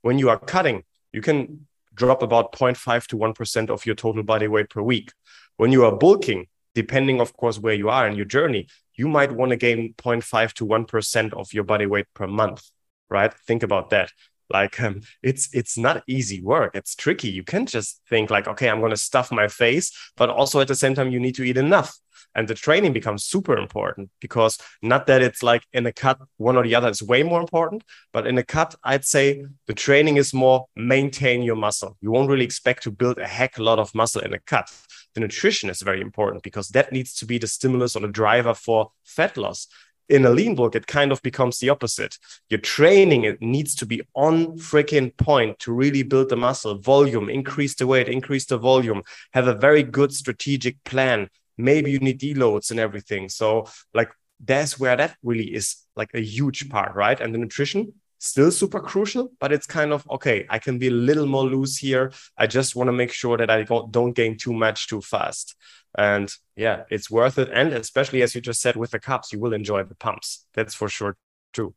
when 0.01 0.17
you 0.17 0.29
are 0.29 0.39
cutting, 0.39 0.83
you 1.11 1.21
can 1.21 1.67
drop 1.93 2.23
about 2.23 2.53
0.5 2.53 3.07
to 3.07 3.17
1% 3.17 3.69
of 3.69 3.85
your 3.85 3.95
total 3.95 4.23
body 4.23 4.47
weight 4.47 4.69
per 4.69 4.81
week. 4.81 5.11
When 5.57 5.71
you 5.71 5.85
are 5.85 5.95
bulking, 5.95 6.47
depending, 6.75 7.21
of 7.21 7.35
course, 7.35 7.59
where 7.59 7.73
you 7.73 7.89
are 7.89 8.07
in 8.07 8.15
your 8.15 8.25
journey, 8.25 8.67
you 8.95 9.07
might 9.07 9.31
want 9.31 9.51
to 9.51 9.57
gain 9.57 9.93
0.5 9.97 10.53
to 10.53 10.65
1% 10.65 11.33
of 11.33 11.53
your 11.53 11.63
body 11.63 11.85
weight 11.85 12.07
per 12.13 12.27
month, 12.27 12.69
right? 13.09 13.33
Think 13.47 13.63
about 13.63 13.89
that. 13.91 14.11
Like 14.51 14.81
um, 14.81 15.01
it's 15.23 15.53
it's 15.53 15.77
not 15.77 16.03
easy 16.07 16.41
work. 16.41 16.75
It's 16.75 16.93
tricky. 16.95 17.29
You 17.29 17.43
can't 17.43 17.69
just 17.69 18.01
think 18.09 18.29
like, 18.29 18.47
okay, 18.47 18.69
I'm 18.69 18.79
going 18.79 18.91
to 18.91 18.97
stuff 18.97 19.31
my 19.31 19.47
face, 19.47 19.91
but 20.17 20.29
also 20.29 20.59
at 20.59 20.67
the 20.67 20.75
same 20.75 20.93
time, 20.93 21.11
you 21.11 21.19
need 21.19 21.35
to 21.35 21.43
eat 21.43 21.57
enough. 21.57 21.97
And 22.35 22.47
the 22.47 22.55
training 22.55 22.93
becomes 22.93 23.25
super 23.25 23.57
important 23.57 24.09
because 24.21 24.57
not 24.81 25.07
that 25.07 25.21
it's 25.21 25.43
like 25.43 25.63
in 25.73 25.85
a 25.85 25.91
cut, 25.91 26.17
one 26.37 26.55
or 26.55 26.63
the 26.63 26.75
other 26.75 26.89
is 26.89 27.01
way 27.01 27.23
more 27.23 27.41
important, 27.41 27.83
but 28.13 28.25
in 28.25 28.37
a 28.37 28.43
cut, 28.43 28.75
I'd 28.83 29.03
say 29.03 29.45
the 29.67 29.73
training 29.73 30.17
is 30.17 30.33
more 30.33 30.65
maintain 30.75 31.41
your 31.41 31.57
muscle. 31.57 31.97
You 31.99 32.11
won't 32.11 32.29
really 32.29 32.45
expect 32.45 32.83
to 32.83 32.91
build 32.91 33.17
a 33.17 33.27
heck 33.27 33.59
lot 33.59 33.79
of 33.79 33.93
muscle 33.93 34.21
in 34.21 34.33
a 34.33 34.39
cut 34.39 34.69
the 35.13 35.21
nutrition 35.21 35.69
is 35.69 35.81
very 35.81 36.01
important 36.01 36.43
because 36.43 36.69
that 36.69 36.91
needs 36.91 37.13
to 37.15 37.25
be 37.25 37.37
the 37.37 37.47
stimulus 37.47 37.95
or 37.95 38.01
the 38.01 38.07
driver 38.07 38.53
for 38.53 38.91
fat 39.03 39.37
loss. 39.37 39.67
In 40.09 40.25
a 40.25 40.29
lean 40.29 40.55
bulk, 40.55 40.75
it 40.75 40.87
kind 40.87 41.11
of 41.11 41.21
becomes 41.21 41.59
the 41.59 41.69
opposite. 41.69 42.17
Your 42.49 42.59
training 42.59 43.23
it 43.23 43.41
needs 43.41 43.75
to 43.75 43.85
be 43.85 44.01
on 44.13 44.57
freaking 44.57 45.15
point 45.15 45.59
to 45.59 45.73
really 45.73 46.03
build 46.03 46.29
the 46.29 46.35
muscle, 46.35 46.77
volume, 46.77 47.29
increase 47.29 47.75
the 47.75 47.87
weight, 47.87 48.09
increase 48.09 48.45
the 48.45 48.57
volume, 48.57 49.03
have 49.33 49.47
a 49.47 49.55
very 49.55 49.83
good 49.83 50.13
strategic 50.13 50.83
plan. 50.83 51.29
Maybe 51.57 51.91
you 51.91 51.99
need 51.99 52.19
deloads 52.19 52.71
and 52.71 52.79
everything. 52.79 53.29
So, 53.29 53.67
like, 53.93 54.09
that's 54.43 54.79
where 54.79 54.97
that 54.97 55.15
really 55.23 55.53
is 55.53 55.77
like 55.95 56.09
a 56.13 56.21
huge 56.21 56.69
part, 56.69 56.95
right? 56.95 57.19
And 57.19 57.33
the 57.33 57.37
nutrition 57.37 57.93
still 58.21 58.51
super 58.51 58.79
crucial, 58.79 59.31
but 59.39 59.51
it's 59.51 59.65
kind 59.65 59.91
of 59.91 60.07
okay. 60.09 60.45
I 60.47 60.59
can 60.59 60.77
be 60.77 60.87
a 60.87 60.91
little 60.91 61.25
more 61.25 61.43
loose 61.43 61.75
here. 61.75 62.11
I 62.37 62.45
just 62.45 62.75
want 62.75 62.87
to 62.87 62.93
make 62.93 63.11
sure 63.11 63.35
that 63.35 63.49
I 63.49 63.63
don't, 63.63 64.15
gain 64.15 64.37
too 64.37 64.53
much 64.53 64.87
too 64.87 65.01
fast. 65.01 65.55
And 65.97 66.31
yeah, 66.55 66.83
it's 66.91 67.09
worth 67.09 67.39
it. 67.39 67.49
And 67.51 67.73
especially 67.73 68.21
as 68.21 68.35
you 68.35 68.41
just 68.41 68.61
said 68.61 68.75
with 68.75 68.91
the 68.91 68.99
cups, 68.99 69.33
you 69.33 69.39
will 69.39 69.53
enjoy 69.53 69.83
the 69.83 69.95
pumps. 69.95 70.45
That's 70.53 70.75
for 70.75 70.87
sure 70.87 71.17
too. 71.51 71.73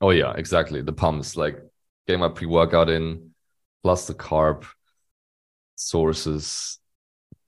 Oh 0.00 0.10
yeah, 0.10 0.32
exactly. 0.36 0.80
The 0.80 0.92
pumps, 0.92 1.36
like 1.36 1.58
getting 2.06 2.20
my 2.20 2.28
pre-workout 2.28 2.88
in, 2.88 3.30
plus 3.82 4.06
the 4.06 4.14
carb 4.14 4.64
sources. 5.74 6.78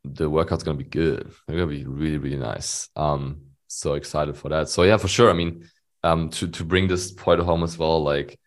The 0.05 0.29
workout's 0.29 0.65
gonna 0.65 0.79
be 0.79 0.85
good. 0.85 1.31
They're 1.47 1.59
gonna 1.59 1.71
be 1.71 1.85
really, 1.85 2.19
really 2.19 2.39
nice. 2.39 2.89
Um, 2.97 3.43
so 3.69 3.95
excited 3.95 4.37
for 4.37 4.49
that. 4.49 4.69
So 4.69 4.83
yeah, 4.83 4.97
for 4.97 5.09
sure. 5.09 5.31
I 5.31 5.33
mean, 5.33 5.69
um, 6.07 6.31
to 6.31 6.47
to 6.49 6.65
bring 6.65 6.89
this 6.89 7.13
point 7.13 7.41
home 7.41 7.65
as 7.65 7.77
well, 7.77 8.03
like 8.03 8.39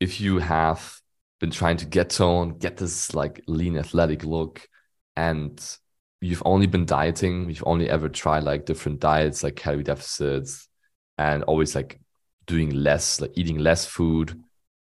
if 0.00 0.20
you 0.20 0.38
have 0.38 1.00
been 1.40 1.50
trying 1.50 1.78
to 1.78 1.86
get 1.86 2.10
tone, 2.10 2.58
get 2.58 2.76
this 2.76 3.14
like 3.14 3.42
lean 3.46 3.78
athletic 3.78 4.24
look, 4.24 4.68
and 5.16 5.78
you've 6.20 6.42
only 6.44 6.66
been 6.66 6.84
dieting, 6.84 7.48
you've 7.48 7.64
only 7.66 7.88
ever 7.88 8.08
tried 8.08 8.44
like 8.44 8.66
different 8.66 9.00
diets, 9.00 9.42
like 9.42 9.56
calorie 9.56 9.82
deficits, 9.82 10.68
and 11.16 11.42
always 11.44 11.74
like 11.74 12.00
doing 12.46 12.70
less, 12.70 13.20
like 13.20 13.32
eating 13.34 13.58
less 13.58 13.86
food, 13.86 14.38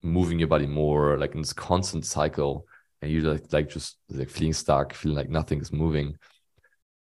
moving 0.03 0.39
your 0.39 0.49
body 0.49 0.67
more, 0.67 1.17
like 1.17 1.35
in 1.35 1.41
this 1.41 1.53
constant 1.53 2.05
cycle, 2.05 2.67
and 3.01 3.11
you're 3.11 3.31
like 3.31 3.53
like 3.53 3.69
just 3.69 3.97
like 4.09 4.29
feeling 4.29 4.53
stuck, 4.53 4.93
feeling 4.93 5.17
like 5.17 5.29
nothing 5.29 5.61
is 5.61 5.71
moving, 5.71 6.17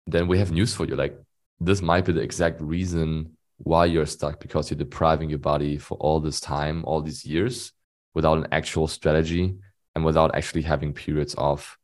then 0.05 0.27
we 0.27 0.37
have 0.37 0.51
news 0.51 0.75
for 0.75 0.85
you. 0.85 0.95
Like 0.95 1.17
this 1.59 1.81
might 1.81 2.05
be 2.05 2.13
the 2.13 2.21
exact 2.21 2.61
reason 2.61 3.37
why 3.63 3.85
you're 3.85 4.05
stuck 4.05 4.39
because 4.39 4.69
you're 4.69 4.77
depriving 4.77 5.29
your 5.29 5.39
body 5.39 5.77
for 5.77 5.97
all 5.99 6.19
this 6.19 6.39
time, 6.39 6.83
all 6.85 7.01
these 7.01 7.25
years 7.25 7.73
without 8.13 8.37
an 8.37 8.47
actual 8.51 8.87
strategy 8.87 9.55
and 9.95 10.03
without 10.03 10.35
actually 10.35 10.61
having 10.61 10.93
periods 10.93 11.33
of 11.37 11.77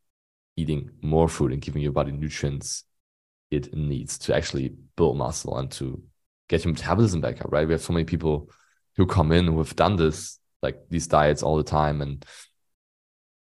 eating 0.56 0.90
more 1.02 1.30
food 1.30 1.54
and 1.54 1.62
giving 1.62 1.82
your 1.82 1.92
body 1.92 2.12
nutrients 2.12 2.84
it 3.52 3.74
needs 3.74 4.18
to 4.18 4.36
actually 4.36 4.74
build 4.96 5.18
muscle 5.18 5.58
and 5.58 5.72
to 5.72 6.02
get 6.50 6.64
your 6.64 6.74
metabolism 6.74 7.22
back 7.22 7.42
up, 7.42 7.52
right? 7.52 7.68
We 7.68 7.74
have 7.74 7.82
so 7.82 7.94
many 7.94 8.06
people 8.06 8.50
who 8.96 9.06
come 9.06 9.32
in 9.32 9.48
who 9.48 9.58
have 9.60 9.76
done 9.76 9.96
this, 9.96 10.40
like 10.62 10.78
these 10.90 11.08
diets 11.08 11.44
all 11.44 11.58
the 11.58 11.64
time, 11.64 12.02
and 12.02 12.26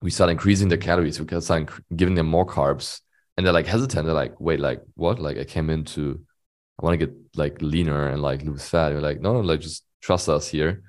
we 0.02 0.12
start 0.12 0.30
increasing 0.30 0.68
their 0.68 0.78
calories, 0.78 1.20
we 1.20 1.42
start 1.42 1.70
giving 1.96 2.16
them 2.16 2.28
more 2.28 2.46
carbs, 2.46 3.00
and 3.38 3.46
they're 3.46 3.54
like 3.54 3.68
hesitant. 3.68 4.06
They're 4.06 4.14
like, 4.14 4.40
wait, 4.40 4.60
like 4.60 4.82
what? 4.96 5.20
Like 5.20 5.38
I 5.38 5.44
came 5.46 5.70
into 5.70 6.22
I 6.80 6.86
want 6.86 7.00
to 7.00 7.06
get 7.06 7.16
like 7.36 7.62
leaner 7.62 8.08
and 8.08 8.22
like 8.22 8.44
lose 8.44 8.68
fat. 8.68 8.92
You're 8.92 9.02
like, 9.02 9.22
no, 9.22 9.34
no, 9.34 9.40
like 9.42 9.62
just 9.62 9.86
trust 10.02 10.30
us 10.30 10.48
here. 10.48 10.84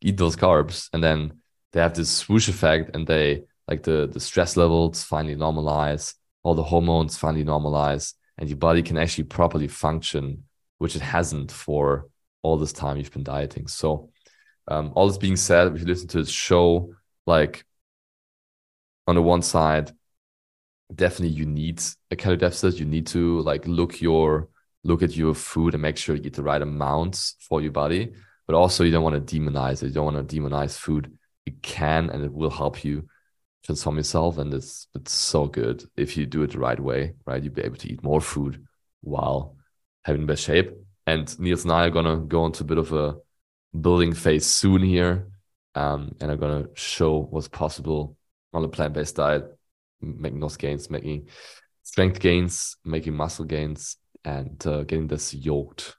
Eat 0.00 0.16
those 0.16 0.36
carbs. 0.36 0.88
And 0.92 1.02
then 1.02 1.40
they 1.72 1.80
have 1.80 1.94
this 1.94 2.10
swoosh 2.10 2.48
effect 2.48 2.94
and 2.94 3.06
they 3.06 3.44
like 3.68 3.82
the 3.82 4.08
the 4.12 4.20
stress 4.20 4.56
levels 4.56 5.02
finally 5.02 5.36
normalize, 5.36 6.14
all 6.42 6.54
the 6.54 6.62
hormones 6.62 7.16
finally 7.16 7.44
normalize, 7.44 8.14
and 8.38 8.48
your 8.48 8.58
body 8.58 8.82
can 8.82 8.98
actually 8.98 9.24
properly 9.24 9.68
function, 9.68 10.44
which 10.78 10.96
it 10.96 11.02
hasn't 11.02 11.50
for 11.50 12.08
all 12.42 12.58
this 12.58 12.72
time 12.72 12.96
you've 12.96 13.12
been 13.12 13.22
dieting. 13.22 13.68
So 13.68 14.10
um, 14.68 14.92
all 14.94 15.06
this 15.08 15.18
being 15.18 15.36
said, 15.36 15.72
if 15.72 15.80
you 15.80 15.86
listen 15.86 16.08
to 16.08 16.18
this 16.18 16.30
show, 16.30 16.94
like 17.26 17.64
on 19.06 19.14
the 19.14 19.22
one 19.22 19.42
side, 19.42 19.92
definitely 20.94 21.34
you 21.34 21.46
need 21.46 21.82
a 22.10 22.16
calorie 22.16 22.36
deficit. 22.36 22.78
You 22.78 22.86
need 22.86 23.06
to 23.08 23.40
like 23.40 23.66
look 23.66 24.00
your 24.00 24.48
look 24.84 25.02
at 25.02 25.16
your 25.16 25.34
food 25.34 25.74
and 25.74 25.82
make 25.82 25.96
sure 25.96 26.14
you 26.14 26.22
get 26.22 26.34
the 26.34 26.42
right 26.42 26.62
amounts 26.62 27.36
for 27.40 27.60
your 27.60 27.72
body. 27.72 28.12
But 28.46 28.56
also, 28.56 28.84
you 28.84 28.90
don't 28.90 29.04
want 29.04 29.26
to 29.26 29.36
demonize 29.36 29.82
it. 29.82 29.88
You 29.88 29.92
don't 29.92 30.12
want 30.14 30.28
to 30.28 30.36
demonize 30.36 30.76
food. 30.76 31.16
It 31.46 31.62
can 31.62 32.10
and 32.10 32.24
it 32.24 32.32
will 32.32 32.50
help 32.50 32.84
you 32.84 33.08
transform 33.64 33.96
yourself. 33.96 34.38
And 34.38 34.52
it's 34.52 34.88
it's 34.94 35.12
so 35.12 35.46
good 35.46 35.84
if 35.96 36.16
you 36.16 36.26
do 36.26 36.42
it 36.42 36.52
the 36.52 36.58
right 36.58 36.78
way, 36.78 37.14
right? 37.24 37.42
You'll 37.42 37.54
be 37.54 37.62
able 37.62 37.76
to 37.76 37.92
eat 37.92 38.02
more 38.02 38.20
food 38.20 38.64
while 39.00 39.56
having 40.04 40.26
best 40.26 40.44
shape. 40.44 40.72
And 41.06 41.38
Nils 41.38 41.64
and 41.64 41.72
I 41.72 41.86
are 41.86 41.90
gonna 41.90 42.16
go 42.16 42.46
into 42.46 42.64
a 42.64 42.66
bit 42.66 42.78
of 42.78 42.92
a 42.92 43.16
building 43.78 44.12
phase 44.12 44.46
soon 44.46 44.82
here. 44.82 45.28
Um, 45.74 46.14
and 46.20 46.30
I'm 46.30 46.38
gonna 46.38 46.68
show 46.74 47.22
what's 47.30 47.48
possible 47.48 48.16
on 48.52 48.64
a 48.64 48.68
plant-based 48.68 49.16
diet, 49.16 49.44
making 50.00 50.40
those 50.40 50.56
gains, 50.56 50.90
making 50.90 51.28
strength 51.82 52.20
gains, 52.20 52.76
making 52.84 53.14
muscle 53.14 53.44
gains, 53.44 53.96
and 54.24 54.64
uh, 54.66 54.82
getting 54.82 55.08
this 55.08 55.34
yoked, 55.34 55.96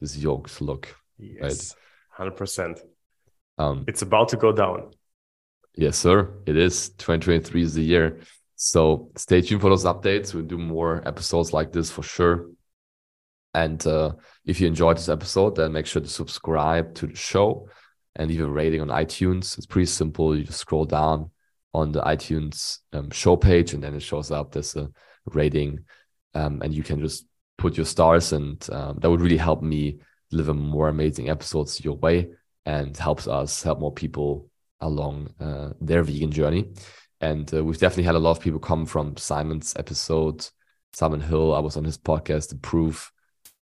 this 0.00 0.16
yoked 0.16 0.60
look. 0.60 0.94
Yes, 1.18 1.74
hundred 2.10 2.30
right? 2.30 2.38
percent. 2.38 2.80
Um, 3.58 3.84
it's 3.86 4.02
about 4.02 4.28
to 4.30 4.36
go 4.36 4.52
down. 4.52 4.90
Yes, 5.76 5.96
sir. 5.96 6.34
It 6.46 6.56
is. 6.56 6.90
2023 6.90 7.62
is 7.62 7.74
the 7.74 7.82
year. 7.82 8.20
So 8.56 9.10
stay 9.16 9.40
tuned 9.40 9.60
for 9.60 9.70
those 9.70 9.84
updates. 9.84 10.34
We'll 10.34 10.44
do 10.44 10.58
more 10.58 11.06
episodes 11.06 11.52
like 11.52 11.72
this 11.72 11.90
for 11.90 12.02
sure. 12.02 12.50
And 13.52 13.84
uh, 13.86 14.12
if 14.44 14.60
you 14.60 14.66
enjoyed 14.66 14.96
this 14.96 15.08
episode, 15.08 15.56
then 15.56 15.72
make 15.72 15.86
sure 15.86 16.02
to 16.02 16.08
subscribe 16.08 16.94
to 16.96 17.06
the 17.06 17.16
show 17.16 17.68
and 18.16 18.30
leave 18.30 18.40
a 18.40 18.48
rating 18.48 18.80
on 18.80 18.88
iTunes. 18.88 19.56
It's 19.56 19.66
pretty 19.66 19.86
simple. 19.86 20.36
You 20.36 20.44
just 20.44 20.60
scroll 20.60 20.84
down 20.84 21.30
on 21.72 21.92
the 21.92 22.02
iTunes 22.02 22.78
um, 22.92 23.10
show 23.10 23.36
page, 23.36 23.74
and 23.74 23.82
then 23.82 23.94
it 23.94 24.00
shows 24.00 24.30
up. 24.30 24.52
There's 24.52 24.76
a 24.76 24.88
rating, 25.26 25.80
um, 26.34 26.62
and 26.62 26.72
you 26.72 26.82
can 26.82 27.00
just 27.00 27.26
put 27.58 27.76
your 27.76 27.86
stars, 27.86 28.32
and 28.32 28.66
um, 28.72 28.98
that 29.00 29.10
would 29.10 29.20
really 29.20 29.36
help 29.36 29.62
me 29.62 29.98
deliver 30.30 30.54
more 30.54 30.88
amazing 30.88 31.30
episodes 31.30 31.84
your 31.84 31.96
way 31.96 32.30
and 32.66 32.96
helps 32.96 33.28
us 33.28 33.62
help 33.62 33.78
more 33.78 33.92
people 33.92 34.48
along 34.80 35.32
uh, 35.40 35.70
their 35.80 36.02
vegan 36.02 36.30
journey. 36.30 36.72
And 37.20 37.52
uh, 37.54 37.64
we've 37.64 37.78
definitely 37.78 38.04
had 38.04 38.16
a 38.16 38.18
lot 38.18 38.32
of 38.32 38.40
people 38.40 38.60
come 38.60 38.86
from 38.86 39.16
Simon's 39.16 39.74
episode, 39.76 40.46
Simon 40.92 41.20
Hill. 41.20 41.54
I 41.54 41.60
was 41.60 41.76
on 41.76 41.84
his 41.84 41.98
podcast, 41.98 42.48
The 42.48 42.56
Proof. 42.56 43.12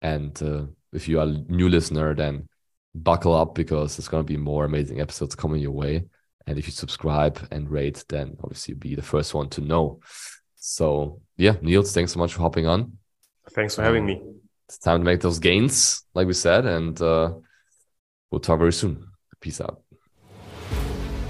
And 0.01 0.41
uh, 0.43 0.65
if 0.93 1.09
you 1.09 1.21
are 1.21 1.27
a 1.27 1.45
new 1.49 1.69
listener, 1.69 2.15
then 2.15 2.49
buckle 2.95 3.35
up 3.35 3.55
because 3.55 3.97
there's 3.97 4.09
going 4.09 4.25
to 4.25 4.33
be 4.33 4.37
more 4.37 4.65
amazing 4.65 5.01
episodes 5.01 5.35
coming 5.35 5.61
your 5.61 5.73
way. 5.73 6.05
And 6.47 6.59
if 6.59 6.67
you 6.67 6.73
subscribe 6.73 7.47
and 7.51 7.71
rate, 7.71 8.05
then 8.09 8.37
obviously 8.43 8.73
you'll 8.73 8.81
be 8.81 8.95
the 8.95 9.03
first 9.03 9.33
one 9.33 9.49
to 9.51 9.61
know. 9.61 10.01
So 10.57 11.21
yeah, 11.37 11.55
Nils, 11.63 11.93
thanks 11.93 12.13
so 12.13 12.19
much 12.19 12.35
for 12.35 12.41
hopping 12.41 12.67
on. 12.67 12.99
Thanks 13.55 13.75
for 13.75 13.83
having 13.83 14.07
me. 14.07 14.23
It's 14.69 14.79
time 14.79 15.01
to 15.01 15.05
make 15.05 15.21
those 15.21 15.39
gains, 15.39 16.03
like 16.15 16.27
we 16.27 16.33
said, 16.33 16.65
and 16.65 17.01
uh, 17.01 17.35
we'll 18.31 18.41
talk 18.41 18.59
very 18.59 18.73
soon. 18.73 19.07
Peace 19.41 19.61
out. 19.61 19.83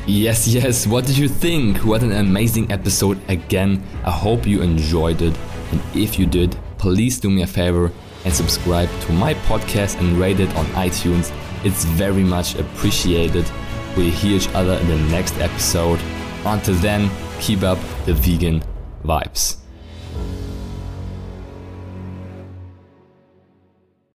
Yes, 0.07 0.47
yes. 0.49 0.87
What 0.87 1.07
did 1.07 1.17
you 1.17 1.29
think? 1.29 1.79
What 1.79 2.03
an 2.03 2.13
amazing 2.13 2.71
episode 2.71 3.19
again. 3.29 3.83
I 4.05 4.11
hope 4.11 4.47
you 4.47 4.61
enjoyed 4.61 5.23
it. 5.23 5.37
And 5.71 5.81
if 5.95 6.19
you 6.19 6.27
did, 6.27 6.57
please 6.77 7.19
do 7.19 7.31
me 7.31 7.43
a 7.43 7.47
favor 7.47 7.91
and 8.25 8.35
subscribe 8.35 8.89
to 9.03 9.13
my 9.13 9.35
podcast 9.35 9.99
and 9.99 10.19
rate 10.19 10.41
it 10.41 10.55
on 10.57 10.67
iTunes. 10.67 11.33
It's 11.65 11.85
very 11.85 12.25
much 12.25 12.57
appreciated. 12.57 13.51
We'll 13.97 14.11
hear 14.11 14.37
each 14.37 14.49
other 14.51 14.75
in 14.75 14.89
the 14.89 14.99
next 15.11 15.37
episode. 15.39 16.01
Until 16.45 16.75
then, 16.75 17.11
keep 17.41 17.63
up 17.63 17.79
the 18.05 18.15
vegan 18.15 18.63
vibes. 19.05 19.62